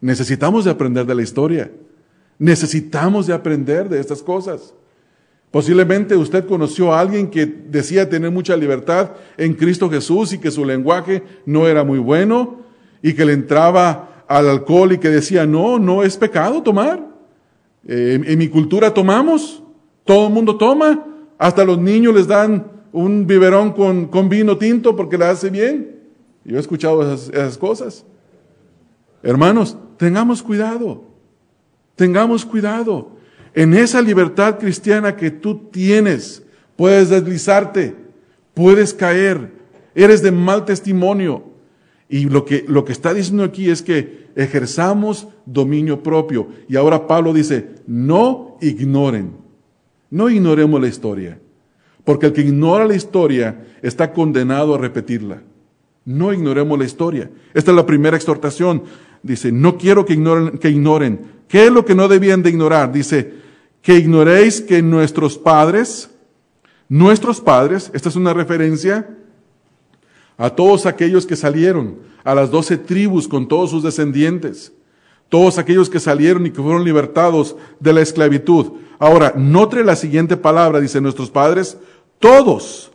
[0.00, 1.70] Necesitamos de aprender de la historia.
[2.38, 4.72] Necesitamos de aprender de estas cosas.
[5.50, 10.50] Posiblemente usted conoció a alguien que decía tener mucha libertad en Cristo Jesús y que
[10.50, 12.59] su lenguaje no era muy bueno
[13.02, 17.04] y que le entraba al alcohol y que decía, no, no es pecado tomar.
[17.86, 19.62] Eh, en mi cultura tomamos,
[20.04, 21.06] todo el mundo toma,
[21.38, 26.00] hasta los niños les dan un biberón con, con vino tinto porque le hace bien.
[26.44, 28.04] Yo he escuchado esas cosas.
[29.22, 31.04] Hermanos, tengamos cuidado,
[31.96, 33.16] tengamos cuidado.
[33.54, 36.42] En esa libertad cristiana que tú tienes,
[36.76, 37.96] puedes deslizarte,
[38.54, 39.52] puedes caer,
[39.94, 41.49] eres de mal testimonio.
[42.10, 46.48] Y lo que, lo que está diciendo aquí es que ejerzamos dominio propio.
[46.68, 49.36] Y ahora Pablo dice, no ignoren,
[50.10, 51.38] no ignoremos la historia.
[52.04, 55.42] Porque el que ignora la historia está condenado a repetirla.
[56.04, 57.30] No ignoremos la historia.
[57.54, 58.82] Esta es la primera exhortación.
[59.22, 61.20] Dice, no quiero que ignoren, que ignoren.
[61.46, 62.90] ¿Qué es lo que no debían de ignorar?
[62.90, 63.34] Dice,
[63.82, 66.10] que ignoréis que nuestros padres,
[66.88, 69.16] nuestros padres, esta es una referencia
[70.40, 74.72] a todos aquellos que salieron, a las doce tribus con todos sus descendientes,
[75.28, 78.72] todos aquellos que salieron y que fueron libertados de la esclavitud.
[78.98, 81.76] Ahora, note la siguiente palabra, dice nuestros padres,
[82.18, 82.90] todos,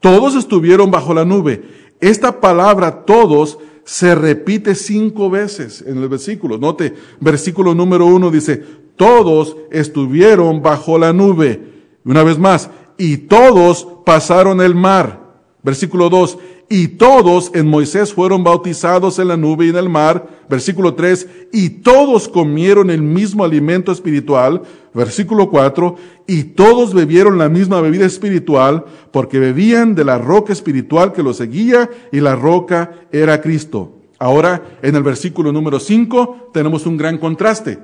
[0.00, 1.62] todos estuvieron bajo la nube.
[2.00, 6.58] Esta palabra todos se repite cinco veces en el versículo.
[6.58, 8.64] Note, versículo número uno dice,
[8.96, 11.72] todos estuvieron bajo la nube.
[12.04, 15.22] Una vez más, y todos pasaron el mar.
[15.64, 20.28] Versículo 2, y todos en Moisés fueron bautizados en la nube y en el mar.
[20.48, 24.62] Versículo 3, y todos comieron el mismo alimento espiritual.
[24.92, 25.96] Versículo 4,
[26.26, 31.36] y todos bebieron la misma bebida espiritual, porque bebían de la roca espiritual que los
[31.38, 33.92] seguía, y la roca era Cristo.
[34.18, 37.78] Ahora, en el versículo número 5, tenemos un gran contraste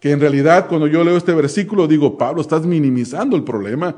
[0.00, 3.96] que en realidad cuando yo leo este versículo digo, Pablo, estás minimizando el problema.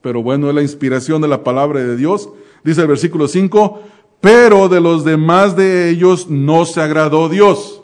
[0.00, 2.28] Pero bueno, es la inspiración de la palabra de Dios.
[2.64, 3.82] Dice el versículo 5,
[4.20, 7.82] pero de los demás de ellos no se agradó Dios.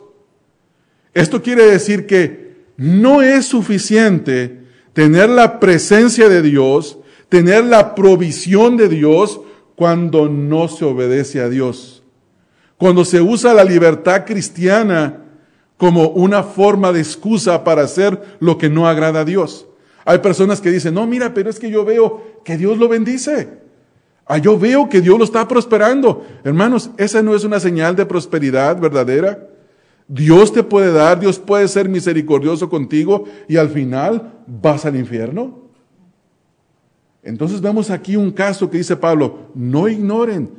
[1.13, 4.61] Esto quiere decir que no es suficiente
[4.93, 6.97] tener la presencia de Dios,
[7.29, 9.41] tener la provisión de Dios,
[9.75, 12.03] cuando no se obedece a Dios.
[12.77, 15.23] Cuando se usa la libertad cristiana
[15.77, 19.65] como una forma de excusa para hacer lo que no agrada a Dios.
[20.05, 23.60] Hay personas que dicen, no, mira, pero es que yo veo que Dios lo bendice.
[24.33, 26.25] Ah, yo veo que Dios lo está prosperando.
[26.45, 29.45] Hermanos, esa no es una señal de prosperidad verdadera.
[30.07, 35.59] Dios te puede dar, Dios puede ser misericordioso contigo y al final vas al infierno.
[37.21, 40.49] Entonces vemos aquí un caso que dice Pablo, no ignoren,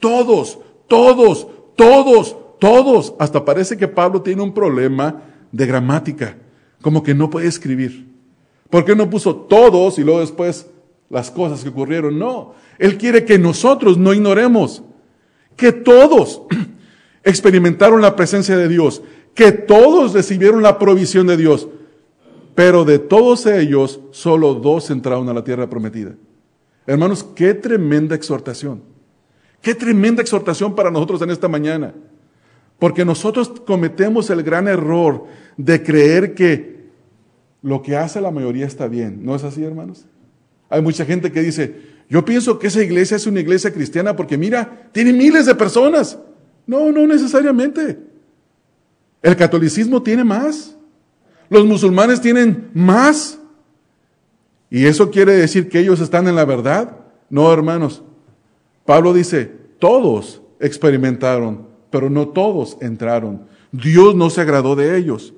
[0.00, 0.58] todos,
[0.88, 1.46] todos,
[1.76, 6.38] todos, todos, hasta parece que Pablo tiene un problema de gramática,
[6.80, 8.12] como que no puede escribir.
[8.68, 10.66] ¿Por qué no puso todos y luego después
[11.12, 12.18] las cosas que ocurrieron?
[12.18, 14.82] No, él quiere que nosotros no ignoremos
[15.56, 16.42] que todos
[17.22, 19.02] experimentaron la presencia de Dios,
[19.34, 21.68] que todos recibieron la provisión de Dios,
[22.54, 26.14] pero de todos ellos solo dos entraron a la tierra prometida.
[26.86, 28.82] Hermanos, qué tremenda exhortación.
[29.60, 31.94] Qué tremenda exhortación para nosotros en esta mañana.
[32.78, 36.88] Porque nosotros cometemos el gran error de creer que
[37.62, 39.24] lo que hace la mayoría está bien.
[39.24, 40.06] ¿No es así, hermanos?
[40.72, 41.76] Hay mucha gente que dice,
[42.08, 46.18] yo pienso que esa iglesia es una iglesia cristiana porque mira, tiene miles de personas.
[46.66, 47.98] No, no necesariamente.
[49.22, 50.76] El catolicismo tiene más.
[51.48, 53.38] Los musulmanes tienen más.
[54.70, 56.96] ¿Y eso quiere decir que ellos están en la verdad?
[57.28, 58.02] No, hermanos.
[58.86, 63.42] Pablo dice, todos experimentaron pero no todos entraron.
[63.70, 65.34] Dios no se agradó de ellos.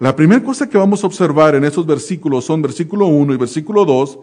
[0.00, 3.84] La primera cosa que vamos a observar en esos versículos son versículo 1 y versículo
[3.84, 4.18] 2,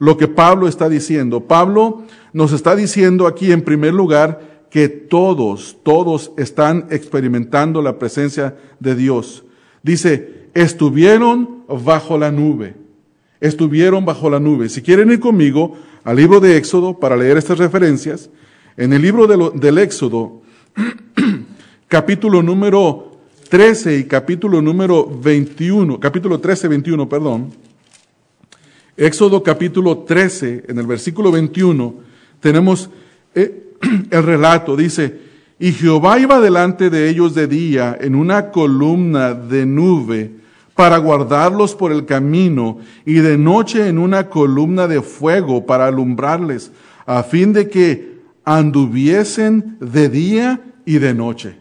[0.00, 1.42] lo que Pablo está diciendo.
[1.46, 8.56] Pablo nos está diciendo aquí en primer lugar que todos, todos están experimentando la presencia
[8.80, 9.44] de Dios.
[9.82, 12.74] Dice, estuvieron bajo la nube.
[13.40, 14.68] Estuvieron bajo la nube.
[14.70, 18.30] Si quieren ir conmigo al libro de Éxodo para leer estas referencias,
[18.76, 20.40] en el libro del Éxodo,
[21.88, 23.18] capítulo número
[23.50, 27.69] 13 y capítulo número 21, capítulo 13, 21, perdón.
[29.00, 31.94] Éxodo capítulo 13, en el versículo 21,
[32.38, 32.90] tenemos
[33.34, 33.72] eh,
[34.10, 35.20] el relato, dice,
[35.58, 40.32] y Jehová iba delante de ellos de día en una columna de nube
[40.74, 42.76] para guardarlos por el camino,
[43.06, 46.70] y de noche en una columna de fuego para alumbrarles,
[47.06, 51.56] a fin de que anduviesen de día y de noche.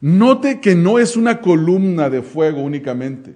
[0.00, 3.34] Note que no es una columna de fuego únicamente.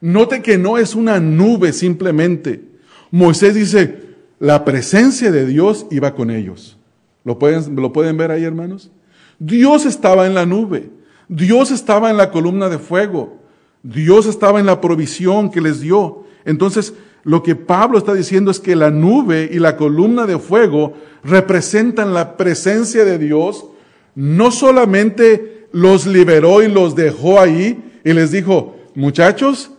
[0.00, 2.67] Note que no es una nube simplemente.
[3.10, 4.00] Moisés dice,
[4.38, 6.76] la presencia de Dios iba con ellos.
[7.24, 8.90] ¿Lo pueden, ¿Lo pueden ver ahí, hermanos?
[9.38, 10.90] Dios estaba en la nube.
[11.28, 13.38] Dios estaba en la columna de fuego.
[13.82, 16.24] Dios estaba en la provisión que les dio.
[16.44, 16.94] Entonces,
[17.24, 22.14] lo que Pablo está diciendo es que la nube y la columna de fuego representan
[22.14, 23.66] la presencia de Dios
[24.14, 29.70] no solamente los liberó y los dejó ahí y les dijo, muchachos,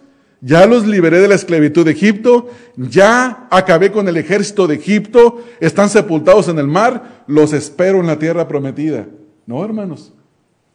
[0.41, 5.43] ya los liberé de la esclavitud de Egipto, ya acabé con el ejército de Egipto,
[5.59, 9.07] están sepultados en el mar, los espero en la tierra prometida.
[9.45, 10.13] No, hermanos,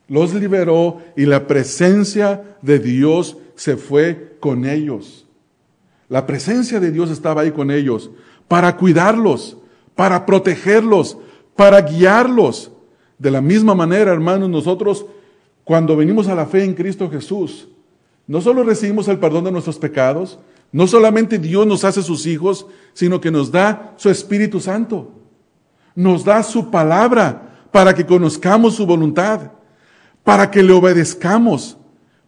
[0.09, 5.27] los liberó y la presencia de Dios se fue con ellos.
[6.09, 8.11] La presencia de Dios estaba ahí con ellos
[8.49, 9.57] para cuidarlos,
[9.95, 11.17] para protegerlos,
[11.57, 12.71] para guiarlos.
[13.19, 15.07] De la misma manera, hermanos, nosotros
[15.65, 17.69] cuando venimos a la fe en Cristo Jesús,
[18.27, 20.39] no solo recibimos el perdón de nuestros pecados,
[20.73, 25.13] no solamente Dios nos hace sus hijos, sino que nos da su Espíritu Santo.
[25.95, 29.53] Nos da su palabra para que conozcamos su voluntad,
[30.25, 31.77] para que le obedezcamos.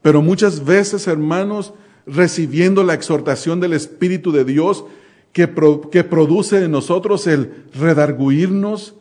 [0.01, 1.74] Pero muchas veces, hermanos,
[2.07, 4.84] recibiendo la exhortación del Espíritu de Dios
[5.32, 8.94] que, produce en nosotros el redarguirnos,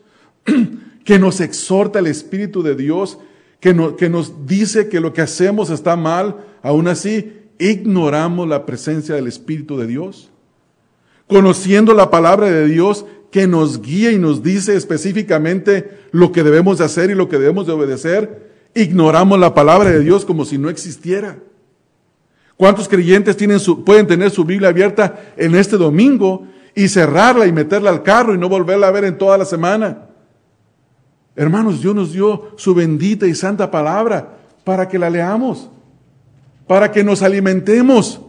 [1.06, 3.20] que nos exhorta el Espíritu de Dios,
[3.60, 9.28] que nos dice que lo que hacemos está mal, aún así ignoramos la presencia del
[9.28, 10.32] Espíritu de Dios.
[11.28, 16.80] Conociendo la palabra de Dios que nos guía y nos dice específicamente lo que debemos
[16.80, 20.58] de hacer y lo que debemos de obedecer, ignoramos la palabra de Dios como si
[20.58, 21.38] no existiera.
[22.58, 27.52] ¿Cuántos creyentes tienen su, pueden tener su Biblia abierta en este domingo y cerrarla y
[27.52, 30.08] meterla al carro y no volverla a ver en toda la semana?
[31.36, 35.70] Hermanos, Dios nos dio su bendita y santa palabra para que la leamos,
[36.68, 38.22] para que nos alimentemos.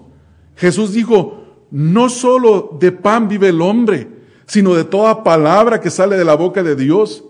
[0.56, 4.08] Jesús dijo, no solo de pan vive el hombre,
[4.46, 7.24] sino de toda palabra que sale de la boca de Dios.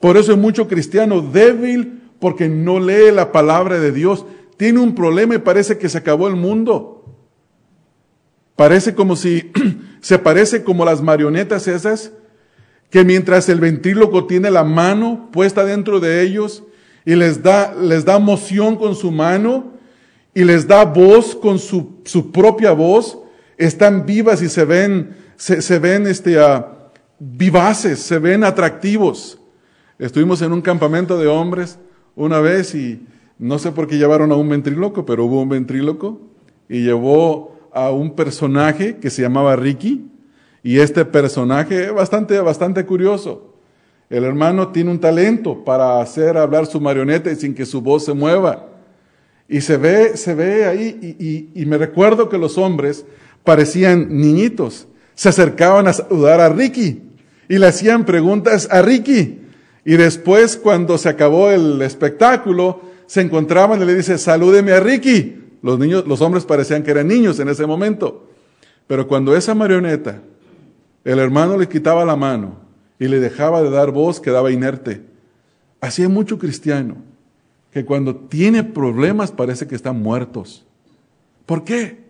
[0.00, 4.24] Por eso hay mucho cristiano débil porque no lee la palabra de Dios.
[4.56, 7.04] Tiene un problema y parece que se acabó el mundo.
[8.56, 9.50] Parece como si,
[10.00, 12.12] se parece como las marionetas esas
[12.90, 16.62] que mientras el ventríloco tiene la mano puesta dentro de ellos
[17.06, 19.71] y les da, les da moción con su mano
[20.34, 23.18] y les da voz con su, su propia voz,
[23.56, 26.64] están vivas y se ven, se, ven este, uh,
[27.18, 29.38] vivaces, se ven atractivos.
[29.98, 31.78] Estuvimos en un campamento de hombres
[32.16, 33.06] una vez y
[33.38, 36.20] no sé por qué llevaron a un ventríloco, pero hubo un ventríloco
[36.68, 40.10] y llevó a un personaje que se llamaba Ricky
[40.62, 43.54] y este personaje es bastante, bastante curioso.
[44.08, 48.12] El hermano tiene un talento para hacer hablar su marioneta sin que su voz se
[48.12, 48.71] mueva.
[49.52, 53.04] Y se ve, se ve ahí, y, me recuerdo que los hombres
[53.44, 54.86] parecían niñitos.
[55.14, 57.02] Se acercaban a saludar a Ricky
[57.50, 59.40] y le hacían preguntas a Ricky.
[59.84, 65.36] Y después, cuando se acabó el espectáculo, se encontraban y le dice, salúdeme a Ricky.
[65.60, 68.26] Los niños, los hombres parecían que eran niños en ese momento.
[68.86, 70.22] Pero cuando esa marioneta
[71.04, 72.56] el hermano le quitaba la mano
[72.98, 75.02] y le dejaba de dar voz, quedaba inerte.
[75.78, 77.11] Así hay mucho cristiano
[77.72, 80.64] que cuando tiene problemas parece que están muertos.
[81.46, 82.02] ¿Por qué?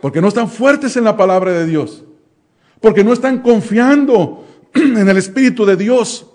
[0.00, 2.04] Porque no están fuertes en la palabra de Dios.
[2.80, 6.26] Porque no están confiando en el Espíritu de Dios.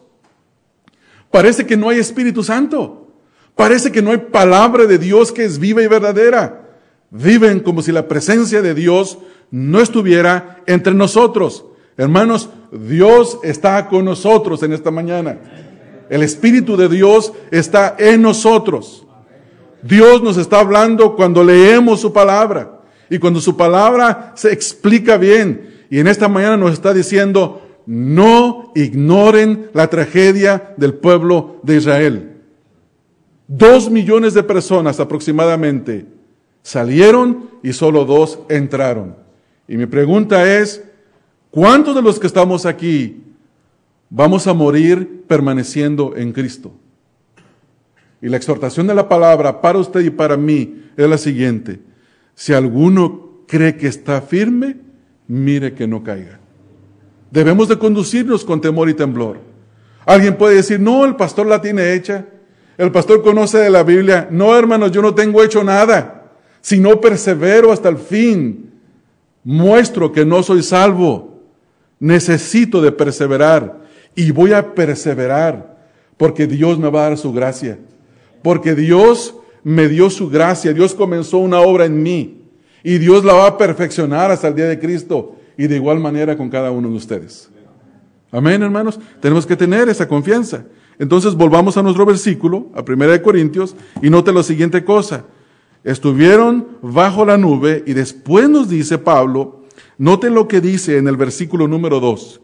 [1.32, 3.08] Parece que no hay Espíritu Santo.
[3.56, 6.70] Parece que no hay palabra de Dios que es viva y verdadera.
[7.10, 9.18] Viven como si la presencia de Dios
[9.50, 11.66] no estuviera entre nosotros.
[11.98, 15.40] Hermanos, Dios está con nosotros en esta mañana.
[16.10, 19.06] El Espíritu de Dios está en nosotros.
[19.82, 25.86] Dios nos está hablando cuando leemos su palabra y cuando su palabra se explica bien.
[25.90, 32.36] Y en esta mañana nos está diciendo, no ignoren la tragedia del pueblo de Israel.
[33.48, 36.06] Dos millones de personas aproximadamente
[36.62, 39.16] salieron y solo dos entraron.
[39.68, 40.84] Y mi pregunta es,
[41.50, 43.24] ¿cuántos de los que estamos aquí
[44.10, 46.74] vamos a morir permaneciendo en Cristo?
[48.22, 51.80] Y la exhortación de la palabra para usted y para mí es la siguiente.
[52.36, 54.78] Si alguno cree que está firme,
[55.28, 56.40] mire que no caiga.
[57.32, 59.40] Debemos de conducirnos con temor y temblor.
[60.06, 62.26] Alguien puede decir, no, el pastor la tiene hecha.
[62.78, 64.28] El pastor conoce de la Biblia.
[64.32, 66.32] No, hermanos, yo no tengo hecho nada.
[66.62, 68.72] Si no persevero hasta el fin,
[69.44, 71.42] muestro que no soy salvo,
[72.00, 73.82] necesito de perseverar
[74.20, 75.78] y voy a perseverar
[76.18, 77.80] porque Dios me va a dar su gracia,
[78.42, 82.42] porque Dios me dio su gracia, Dios comenzó una obra en mí
[82.84, 86.36] y Dios la va a perfeccionar hasta el día de Cristo y de igual manera
[86.36, 87.50] con cada uno de ustedes.
[88.30, 89.00] Amén, hermanos.
[89.22, 90.66] Tenemos que tener esa confianza.
[91.00, 95.24] Entonces volvamos a nuestro versículo, a 1 Corintios, y note la siguiente cosa.
[95.86, 99.64] Estuvieron bajo la nube y después nos dice Pablo,
[99.98, 102.42] noten lo que dice en el versículo número 2,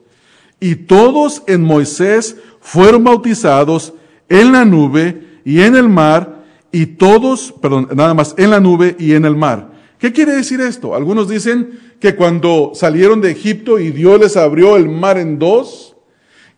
[0.59, 3.93] y todos en Moisés fueron bautizados
[4.29, 8.95] en la nube y en el mar, y todos, perdón, nada más, en la nube
[8.99, 9.71] y en el mar.
[9.97, 10.95] ¿Qué quiere decir esto?
[10.95, 15.95] Algunos dicen que cuando salieron de Egipto y Dios les abrió el mar en dos,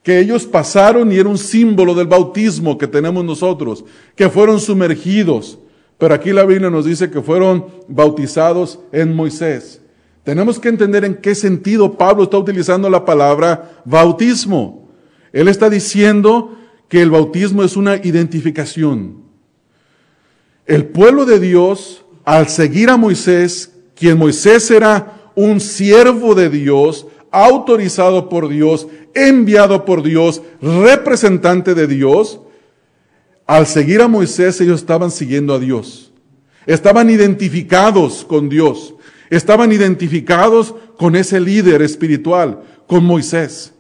[0.02, 3.84] que ellos pasaron y era un símbolo del bautismo que tenemos nosotros,
[4.16, 5.60] que fueron sumergidos.
[5.98, 9.82] Pero aquí la Biblia nos dice que fueron bautizados en Moisés.
[10.28, 14.90] Tenemos que entender en qué sentido Pablo está utilizando la palabra bautismo.
[15.32, 16.54] Él está diciendo
[16.90, 19.24] que el bautismo es una identificación.
[20.66, 27.08] El pueblo de Dios, al seguir a Moisés, quien Moisés era un siervo de Dios,
[27.32, 32.42] autorizado por Dios, enviado por Dios, representante de Dios,
[33.46, 36.12] al seguir a Moisés, ellos estaban siguiendo a Dios.
[36.66, 38.94] Estaban identificados con Dios.
[39.30, 43.74] Estaban identificados con ese líder espiritual, con Moisés.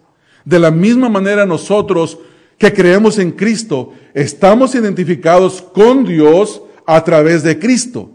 [0.45, 2.20] De la misma manera nosotros
[2.58, 8.12] que creemos en Cristo, estamos identificados con Dios a través de Cristo.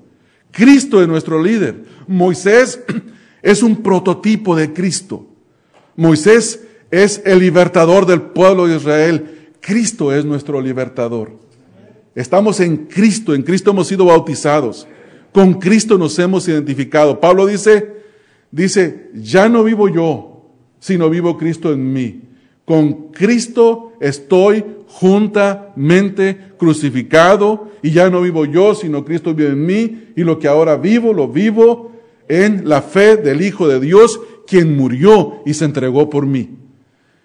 [0.50, 1.84] Cristo es nuestro líder.
[2.06, 2.80] Moisés
[3.42, 5.26] es un prototipo de Cristo.
[5.96, 6.60] Moisés
[6.90, 9.48] es el libertador del pueblo de Israel.
[9.60, 11.32] Cristo es nuestro libertador.
[12.14, 14.86] Estamos en Cristo, en Cristo hemos sido bautizados.
[15.32, 17.18] Con Cristo nos hemos identificado.
[17.18, 18.02] Pablo dice,
[18.50, 22.22] dice, ya no vivo yo, sino vivo Cristo en mí.
[22.64, 30.08] Con Cristo estoy juntamente crucificado y ya no vivo yo, sino Cristo vive en mí
[30.14, 31.92] y lo que ahora vivo, lo vivo
[32.28, 36.50] en la fe del Hijo de Dios, quien murió y se entregó por mí.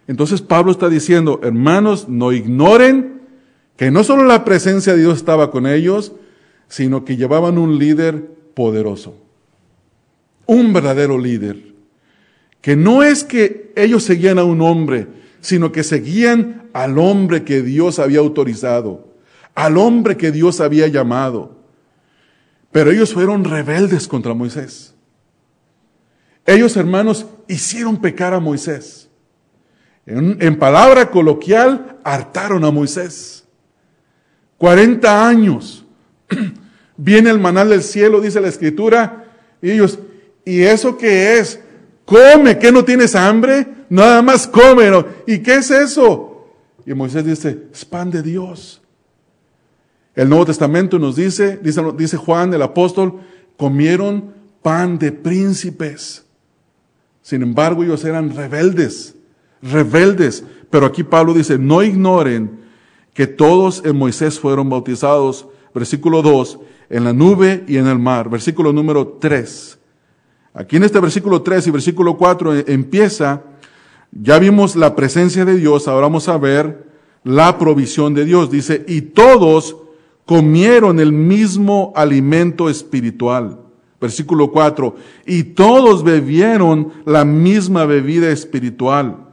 [0.08, 3.22] Entonces Pablo está diciendo, hermanos, no ignoren
[3.76, 6.14] que no solo la presencia de Dios estaba con ellos,
[6.68, 9.15] sino que llevaban un líder poderoso,
[10.45, 11.74] un verdadero líder,
[12.61, 15.07] que no es que ellos seguían a un hombre,
[15.41, 19.13] sino que seguían al hombre que Dios había autorizado,
[19.55, 21.57] al hombre que Dios había llamado.
[22.72, 24.93] Pero ellos fueron rebeldes contra Moisés.
[26.45, 29.09] Ellos, hermanos, hicieron pecar a Moisés.
[30.05, 33.45] En, palabra coloquial, hartaron a Moisés.
[34.57, 35.86] 40 años.
[36.97, 39.25] Viene el manal del cielo, dice la escritura,
[39.61, 39.99] y ellos,
[40.45, 41.59] ¿y eso qué es?
[42.05, 43.67] Come, ¿qué no tienes hambre?
[43.89, 44.89] Nada más come.
[45.25, 46.47] ¿Y qué es eso?
[46.86, 48.82] Y Moisés dice, es pan de Dios.
[50.15, 53.19] El Nuevo Testamento nos dice, dice Juan el apóstol,
[53.57, 56.25] comieron pan de príncipes.
[57.21, 59.15] Sin embargo, ellos eran rebeldes,
[59.61, 60.43] rebeldes.
[60.69, 62.61] Pero aquí Pablo dice, no ignoren
[63.13, 65.47] que todos en Moisés fueron bautizados,
[65.78, 66.59] versículo 2,
[66.89, 68.32] en la nube y en el mar.
[68.32, 69.78] Versículo número 3.
[70.55, 73.43] Aquí en este versículo 3 y versículo 4 eh, empieza,
[74.11, 76.88] ya vimos la presencia de Dios, ahora vamos a ver
[77.23, 78.49] la provisión de Dios.
[78.49, 79.78] Dice, y todos
[80.25, 83.59] comieron el mismo alimento espiritual.
[84.01, 89.25] Versículo 4, y todos bebieron la misma bebida espiritual,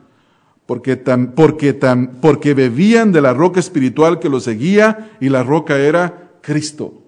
[0.64, 1.74] porque, porque,
[2.22, 7.02] porque bebían de la roca espiritual que los seguía y la roca era Cristo.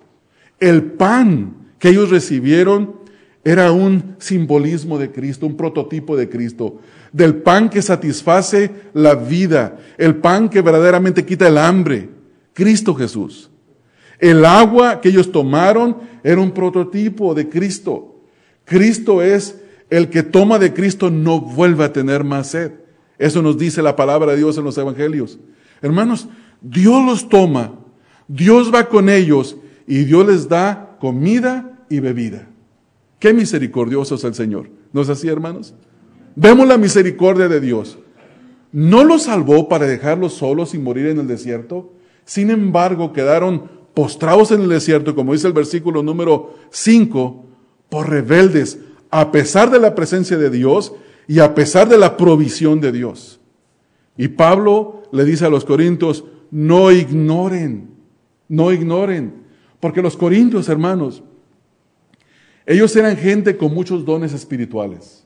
[0.58, 2.96] El pan que ellos recibieron
[3.44, 6.80] era un simbolismo de Cristo, un prototipo de Cristo,
[7.12, 12.08] del pan que satisface la vida, el pan que verdaderamente quita el hambre,
[12.52, 13.50] Cristo Jesús.
[14.18, 18.22] El agua que ellos tomaron era un prototipo de Cristo.
[18.64, 19.60] Cristo es
[19.90, 22.72] el que toma de Cristo no vuelve a tener más sed.
[23.18, 25.38] Eso nos dice la palabra de Dios en los evangelios.
[25.80, 26.28] Hermanos,
[26.60, 27.74] Dios los toma,
[28.28, 29.56] Dios va con ellos
[29.86, 32.48] y Dios les da comida y bebida.
[33.18, 34.68] Qué misericordioso es el Señor.
[34.92, 35.74] ¿No es así, hermanos?
[36.34, 37.98] Vemos la misericordia de Dios.
[38.72, 41.92] No los salvó para dejarlos solos y morir en el desierto.
[42.24, 47.46] Sin embargo, quedaron postrados en el desierto, como dice el versículo número 5,
[47.88, 48.78] por rebeldes,
[49.10, 50.92] a pesar de la presencia de Dios
[51.26, 53.40] y a pesar de la provisión de Dios.
[54.18, 57.95] Y Pablo le dice a los corintios, no ignoren,
[58.48, 59.46] no ignoren
[59.80, 61.22] porque los corintios, hermanos,
[62.64, 65.24] ellos eran gente con muchos dones espirituales.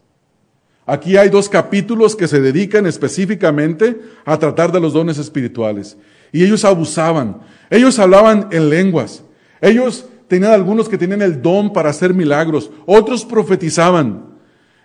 [0.86, 5.96] Aquí hay dos capítulos que se dedican específicamente a tratar de los dones espirituales.
[6.32, 7.40] Y ellos abusaban.
[7.70, 9.22] Ellos hablaban en lenguas.
[9.60, 12.70] Ellos tenían algunos que tenían el don para hacer milagros.
[12.86, 14.30] Otros profetizaban.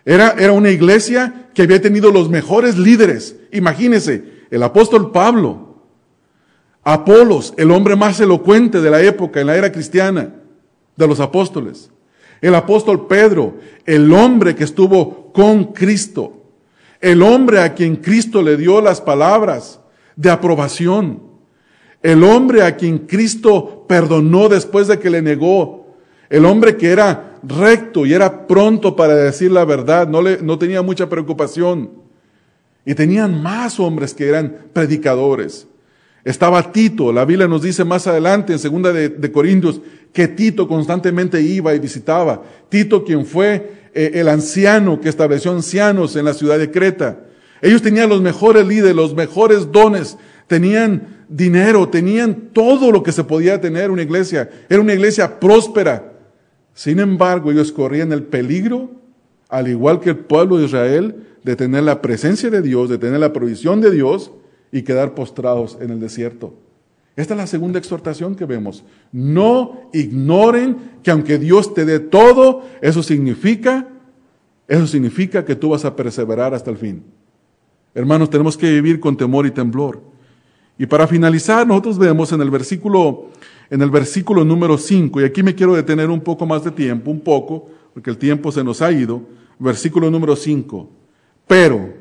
[0.06, 3.36] Era, era una iglesia que había tenido los mejores líderes.
[3.52, 5.65] Imagínense, el apóstol Pablo,
[6.88, 10.36] Apolos, el hombre más elocuente de la época en la era cristiana,
[10.96, 11.90] de los apóstoles.
[12.42, 13.56] El apóstol Pedro,
[13.88, 16.44] el hombre que estuvo con Cristo.
[17.02, 19.80] El hombre a quien Cristo le dio las palabras
[20.16, 21.24] de aprobación.
[22.04, 25.96] El hombre a quien Cristo perdonó después de que le negó.
[26.30, 30.60] El hombre que era recto y era pronto para decir la verdad, no, le, no
[30.60, 31.90] tenía mucha preocupación.
[32.86, 35.68] Y tenían más hombres que eran predicadores.
[36.26, 39.80] Estaba Tito, la Biblia nos dice más adelante en segunda de, Corintios
[40.12, 42.42] que Tito constantemente iba y visitaba.
[42.68, 47.20] Tito quien fue eh, el anciano que estableció ancianos en la ciudad de Creta.
[47.62, 50.18] Ellos tenían los mejores líderes, los mejores dones,
[50.48, 54.50] tenían dinero, tenían todo lo que se podía tener una iglesia.
[54.68, 56.12] Era una iglesia próspera.
[56.74, 58.90] Sin embargo, ellos corrían el peligro,
[59.48, 63.20] al igual que el pueblo de Israel, de tener la presencia de Dios, de tener
[63.20, 64.32] la provisión de Dios,
[64.76, 66.54] y quedar postrados en el desierto.
[67.16, 68.84] Esta es la segunda exhortación que vemos.
[69.14, 73.88] No ignoren que aunque Dios te dé todo, eso significa,
[74.68, 77.06] eso significa que tú vas a perseverar hasta el fin.
[77.94, 80.02] Hermanos, tenemos que vivir con temor y temblor.
[80.78, 83.30] Y para finalizar, nosotros vemos en el versículo,
[83.70, 87.12] en el versículo número 5, y aquí me quiero detener un poco más de tiempo,
[87.12, 89.22] un poco, porque el tiempo se nos ha ido,
[89.58, 90.90] versículo número 5.
[91.48, 91.94] Pero,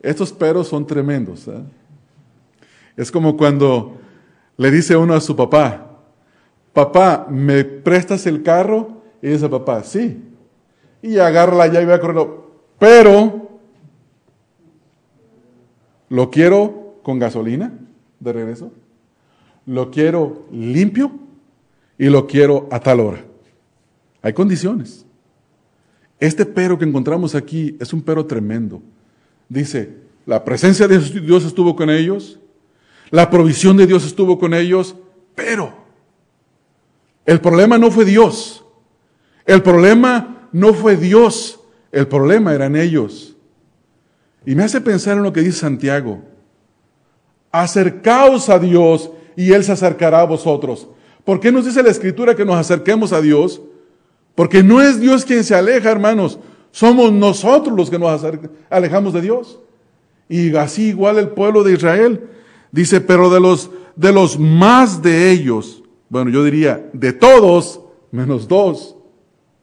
[0.00, 1.48] estos peros son tremendos.
[1.48, 1.79] ¿eh?
[2.96, 3.98] Es como cuando
[4.56, 5.98] le dice uno a su papá,
[6.72, 9.02] papá, ¿me prestas el carro?
[9.22, 10.22] Y dice papá, sí.
[11.02, 13.50] Y agarra la llave y va corriendo, pero
[16.08, 17.72] lo quiero con gasolina
[18.18, 18.72] de regreso,
[19.64, 21.12] lo quiero limpio
[21.96, 23.24] y lo quiero a tal hora.
[24.22, 25.06] Hay condiciones.
[26.18, 28.82] Este pero que encontramos aquí es un pero tremendo.
[29.48, 32.39] Dice, la presencia de Dios estuvo con ellos,
[33.10, 34.94] la provisión de Dios estuvo con ellos,
[35.34, 35.74] pero
[37.26, 38.64] el problema no fue Dios.
[39.44, 41.60] El problema no fue Dios.
[41.92, 43.36] El problema eran ellos.
[44.46, 46.22] Y me hace pensar en lo que dice Santiago.
[47.52, 50.88] Acercaos a Dios y Él se acercará a vosotros.
[51.24, 53.60] ¿Por qué nos dice la Escritura que nos acerquemos a Dios?
[54.34, 56.38] Porque no es Dios quien se aleja, hermanos.
[56.70, 58.24] Somos nosotros los que nos
[58.70, 59.58] alejamos de Dios.
[60.28, 62.28] Y así igual el pueblo de Israel.
[62.72, 68.48] Dice, pero de los, de los más de ellos, bueno, yo diría, de todos, menos
[68.48, 68.96] dos.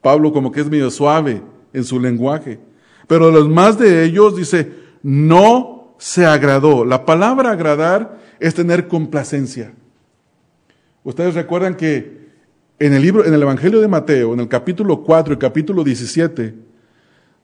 [0.00, 1.42] Pablo como que es medio suave
[1.72, 2.58] en su lenguaje.
[3.06, 6.84] Pero de los más de ellos dice, no se agradó.
[6.84, 9.72] La palabra agradar es tener complacencia.
[11.04, 12.18] Ustedes recuerdan que
[12.78, 16.54] en el libro, en el Evangelio de Mateo, en el capítulo 4 y capítulo 17,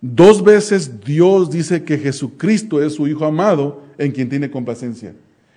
[0.01, 5.15] dos veces Dios dice que Jesucristo es su Hijo amado en quien tiene complacencia.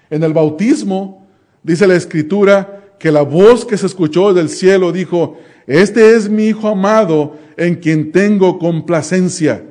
[0.10, 1.28] En el bautismo,
[1.64, 5.38] dice la Escritura, que la voz que se escuchó del cielo dijo,
[5.68, 9.64] este es mi Hijo amado en quien tengo complacencia.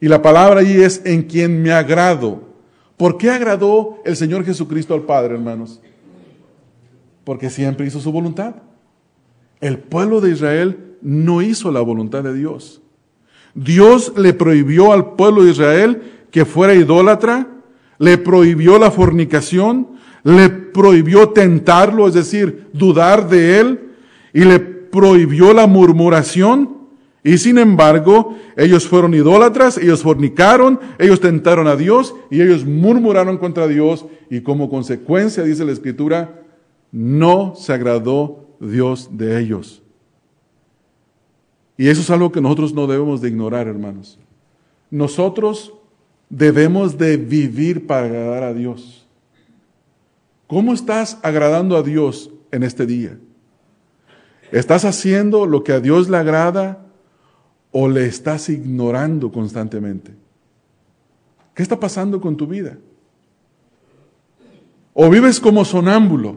[0.00, 2.52] Y la palabra allí es en quien me agrado.
[2.96, 5.80] ¿Por qué agradó el Señor Jesucristo al Padre, hermanos?
[7.24, 8.54] Porque siempre hizo su voluntad.
[9.60, 12.80] El pueblo de Israel no hizo la voluntad de Dios.
[13.54, 17.48] Dios le prohibió al pueblo de Israel que fuera idólatra,
[18.02, 19.86] le prohibió la fornicación,
[20.24, 23.90] le prohibió tentarlo, es decir, dudar de él,
[24.34, 26.78] y le prohibió la murmuración.
[27.22, 33.38] Y sin embargo, ellos fueron idólatras, ellos fornicaron, ellos tentaron a Dios y ellos murmuraron
[33.38, 36.42] contra Dios y como consecuencia, dice la Escritura,
[36.90, 39.80] no se agradó Dios de ellos.
[41.78, 44.18] Y eso es algo que nosotros no debemos de ignorar, hermanos.
[44.90, 45.74] Nosotros
[46.32, 49.06] debemos de vivir para agradar a Dios.
[50.46, 53.18] ¿Cómo estás agradando a Dios en este día?
[54.50, 56.86] ¿Estás haciendo lo que a Dios le agrada
[57.70, 60.12] o le estás ignorando constantemente?
[61.54, 62.78] ¿Qué está pasando con tu vida?
[64.94, 66.36] ¿O vives como sonámbulo?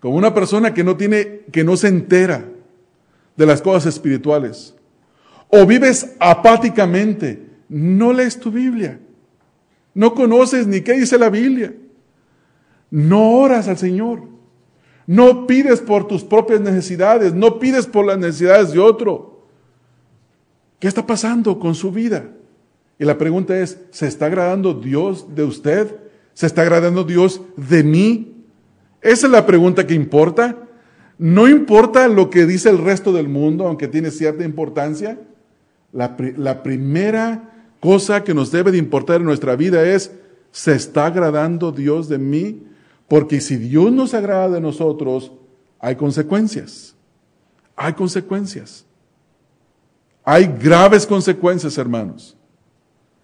[0.00, 2.46] Como una persona que no tiene, que no se entera
[3.36, 4.74] de las cosas espirituales.
[5.48, 9.00] O vives apáticamente, no lees tu Biblia.
[9.94, 11.74] No conoces ni qué dice la Biblia.
[12.90, 14.22] No oras al Señor.
[15.06, 19.46] No pides por tus propias necesidades, no pides por las necesidades de otro.
[20.78, 22.30] ¿Qué está pasando con su vida?
[22.98, 25.96] Y la pregunta es, ¿se está agradando Dios de usted?
[26.34, 28.44] ¿Se está agradando Dios de mí?
[29.00, 30.56] Esa es la pregunta que importa.
[31.16, 35.18] No importa lo que dice el resto del mundo, aunque tiene cierta importancia.
[35.92, 36.16] La,
[36.62, 40.12] primera cosa que nos debe de importar en nuestra vida es,
[40.50, 42.62] ¿se está agradando Dios de mí?
[43.08, 45.32] Porque si Dios nos agrada de nosotros,
[45.78, 46.94] hay consecuencias.
[47.76, 48.84] Hay consecuencias.
[50.24, 52.36] Hay graves consecuencias, hermanos.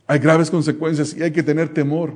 [0.07, 2.15] Hay graves consecuencias y hay que tener temor.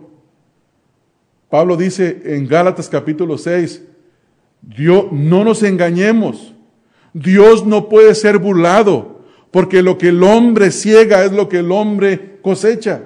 [1.50, 3.82] Pablo dice en Gálatas capítulo 6,
[4.62, 6.54] Dios, no nos engañemos.
[7.12, 9.17] Dios no puede ser burlado,
[9.50, 13.04] porque lo que el hombre ciega es lo que el hombre cosecha.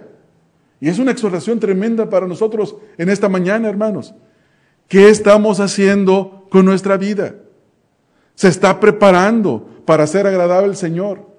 [0.80, 4.14] Y es una exhortación tremenda para nosotros en esta mañana, hermanos.
[4.88, 7.36] ¿Qué estamos haciendo con nuestra vida?
[8.34, 11.30] Se está preparando para ser agradable al Señor.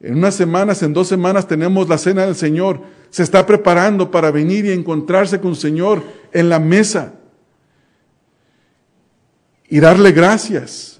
[0.00, 2.82] En unas semanas, en dos semanas tenemos la cena del Señor.
[3.10, 6.02] Se está preparando para venir y encontrarse con el Señor
[6.32, 7.14] en la mesa.
[9.68, 10.97] Y darle gracias,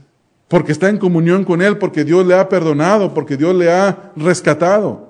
[0.48, 4.12] porque está en comunión con Él, porque Dios le ha perdonado, porque Dios le ha
[4.16, 5.08] rescatado.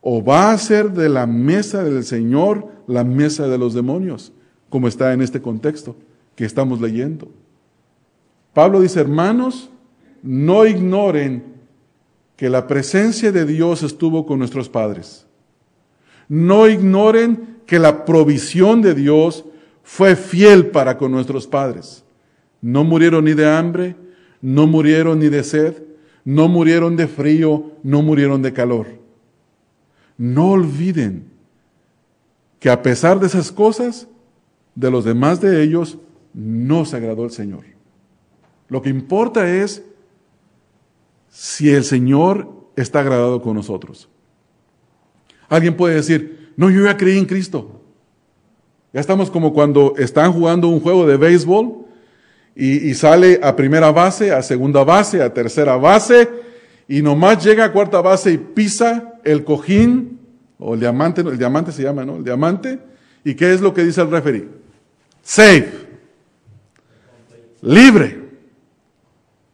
[0.00, 4.32] O va a ser de la mesa del Señor la mesa de los demonios
[4.68, 5.96] como está en este contexto
[6.34, 7.30] que estamos leyendo.
[8.52, 9.70] Pablo dice, hermanos,
[10.22, 11.56] no ignoren
[12.36, 15.26] que la presencia de Dios estuvo con nuestros padres.
[16.28, 19.44] No ignoren que la provisión de Dios
[19.82, 22.04] fue fiel para con nuestros padres.
[22.60, 23.96] No murieron ni de hambre,
[24.40, 25.82] no murieron ni de sed,
[26.24, 28.86] no murieron de frío, no murieron de calor.
[30.18, 31.24] No olviden
[32.58, 34.08] que a pesar de esas cosas,
[34.74, 35.98] de los demás de ellos
[36.34, 37.64] no se agradó el Señor.
[38.68, 39.82] Lo que importa es
[41.28, 44.08] si el Señor está agradado con nosotros.
[45.48, 47.80] Alguien puede decir, no, yo ya creí en Cristo.
[48.92, 51.85] Ya estamos como cuando están jugando un juego de béisbol
[52.58, 56.26] y, sale a primera base, a segunda base, a tercera base
[56.88, 60.18] y nomás llega a cuarta base y pisa el cojín
[60.58, 62.16] o el diamante, el diamante se llama, ¿no?
[62.16, 62.78] El diamante.
[63.24, 64.48] ¿Y qué es lo que dice el referee?
[65.22, 65.70] Safe.
[67.60, 68.20] Libre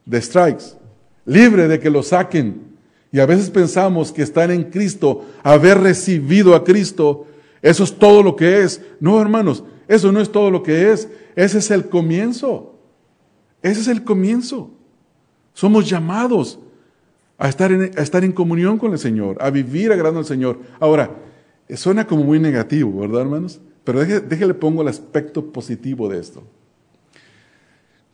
[0.04, 0.76] de strikes.
[1.24, 2.76] Libre de que lo saquen.
[3.10, 7.26] Y a veces pensamos que estar en Cristo, haber recibido a Cristo,
[7.62, 8.80] eso es todo lo que es.
[9.00, 11.08] No, hermanos, eso no es todo lo que es.
[11.34, 12.71] Ese es el comienzo.
[13.62, 14.70] Ese es el comienzo.
[15.54, 16.58] Somos llamados
[17.38, 20.60] a estar en, comunión con el Señor, a vivir agradando al Señor.
[20.80, 21.10] Ahora,
[21.74, 23.60] suena como muy negativo, ¿verdad, hermanos?
[23.84, 26.42] Pero déjele pongo el aspecto positivo de esto.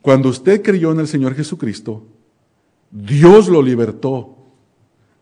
[0.01, 2.03] Cuando usted creyó en el Señor Jesucristo,
[2.91, 4.39] Dios lo libertó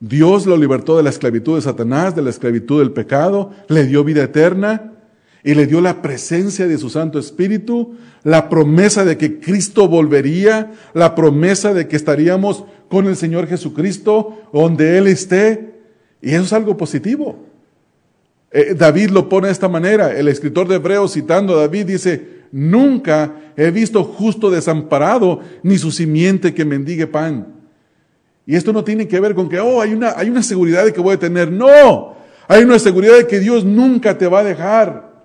[0.01, 4.05] Dios lo libertó de la esclavitud de Satanás, de la esclavitud del pecado, le dio
[4.05, 4.93] vida eterna
[5.47, 7.95] y le dio la presencia de su Santo Espíritu,
[8.25, 14.43] la promesa de que Cristo volvería, la promesa de que estaríamos con el Señor Jesucristo
[14.53, 15.75] donde Él esté.
[16.21, 17.45] Y eso es algo positivo.
[18.51, 20.19] Eh, David lo pone de esta manera.
[20.19, 25.93] El escritor de Hebreos citando a David dice, nunca he visto justo desamparado ni su
[25.93, 27.55] simiente que mendigue pan.
[28.47, 30.93] Y esto no tiene que ver con que, oh, hay una, hay una seguridad de
[30.93, 31.53] que voy a tener.
[31.53, 32.17] No,
[32.49, 35.16] hay una seguridad de que Dios nunca te va a dejar.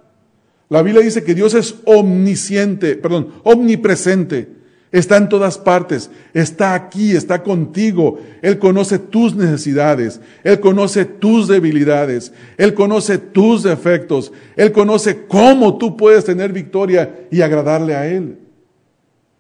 [0.72, 4.48] La Biblia dice que Dios es omnisciente, perdón, omnipresente.
[4.90, 8.22] Está en todas partes, está aquí, está contigo.
[8.42, 15.78] Él conoce tus necesidades, Él conoce tus debilidades, Él conoce tus defectos, Él conoce cómo
[15.78, 18.40] tú puedes tener victoria y agradarle a Él.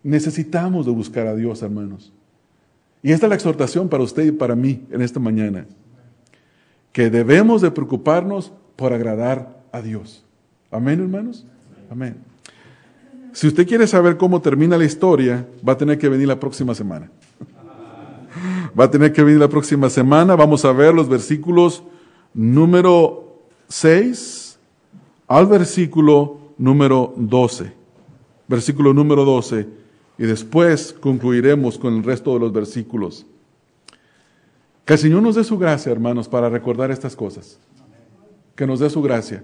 [0.04, 2.12] Necesitamos de buscar a Dios, hermanos.
[3.02, 5.66] Y esta es la exhortación para usted y para mí en esta mañana,
[6.92, 10.26] que debemos de preocuparnos por agradar a Dios.
[10.72, 11.46] Amén, hermanos.
[11.90, 12.18] Amén.
[13.34, 16.74] Si usted quiere saber cómo termina la historia, va a tener que venir la próxima
[16.74, 17.10] semana.
[18.80, 20.34] Va a tener que venir la próxima semana.
[20.38, 21.84] Vamos a ver los versículos
[22.34, 24.58] número 6
[25.28, 27.74] al versículo número 12.
[28.48, 29.82] Versículo número 12
[30.22, 33.26] y después concluiremos con el resto de los versículos.
[34.86, 37.58] Que el Señor nos dé su gracia, hermanos, para recordar estas cosas.
[38.56, 39.44] Que nos dé su gracia.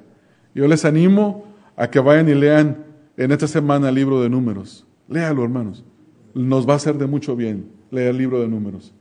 [0.57, 1.45] Yo les animo
[1.77, 2.83] a que vayan y lean
[3.15, 4.85] en esta semana el libro de números.
[5.07, 5.85] Léalo, hermanos.
[6.33, 8.93] Nos va a hacer de mucho bien leer el libro de números.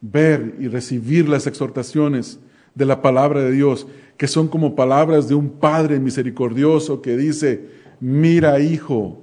[0.00, 2.38] Ver y recibir las exhortaciones
[2.76, 7.68] de la palabra de Dios, que son como palabras de un Padre misericordioso que dice,
[7.98, 9.20] mira hijo,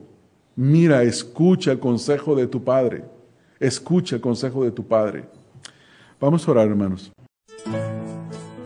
[0.58, 3.04] Mira, escucha el consejo de tu Padre.
[3.60, 5.26] Escucha el consejo de tu Padre.
[6.20, 7.12] Vamos a orar, hermanos.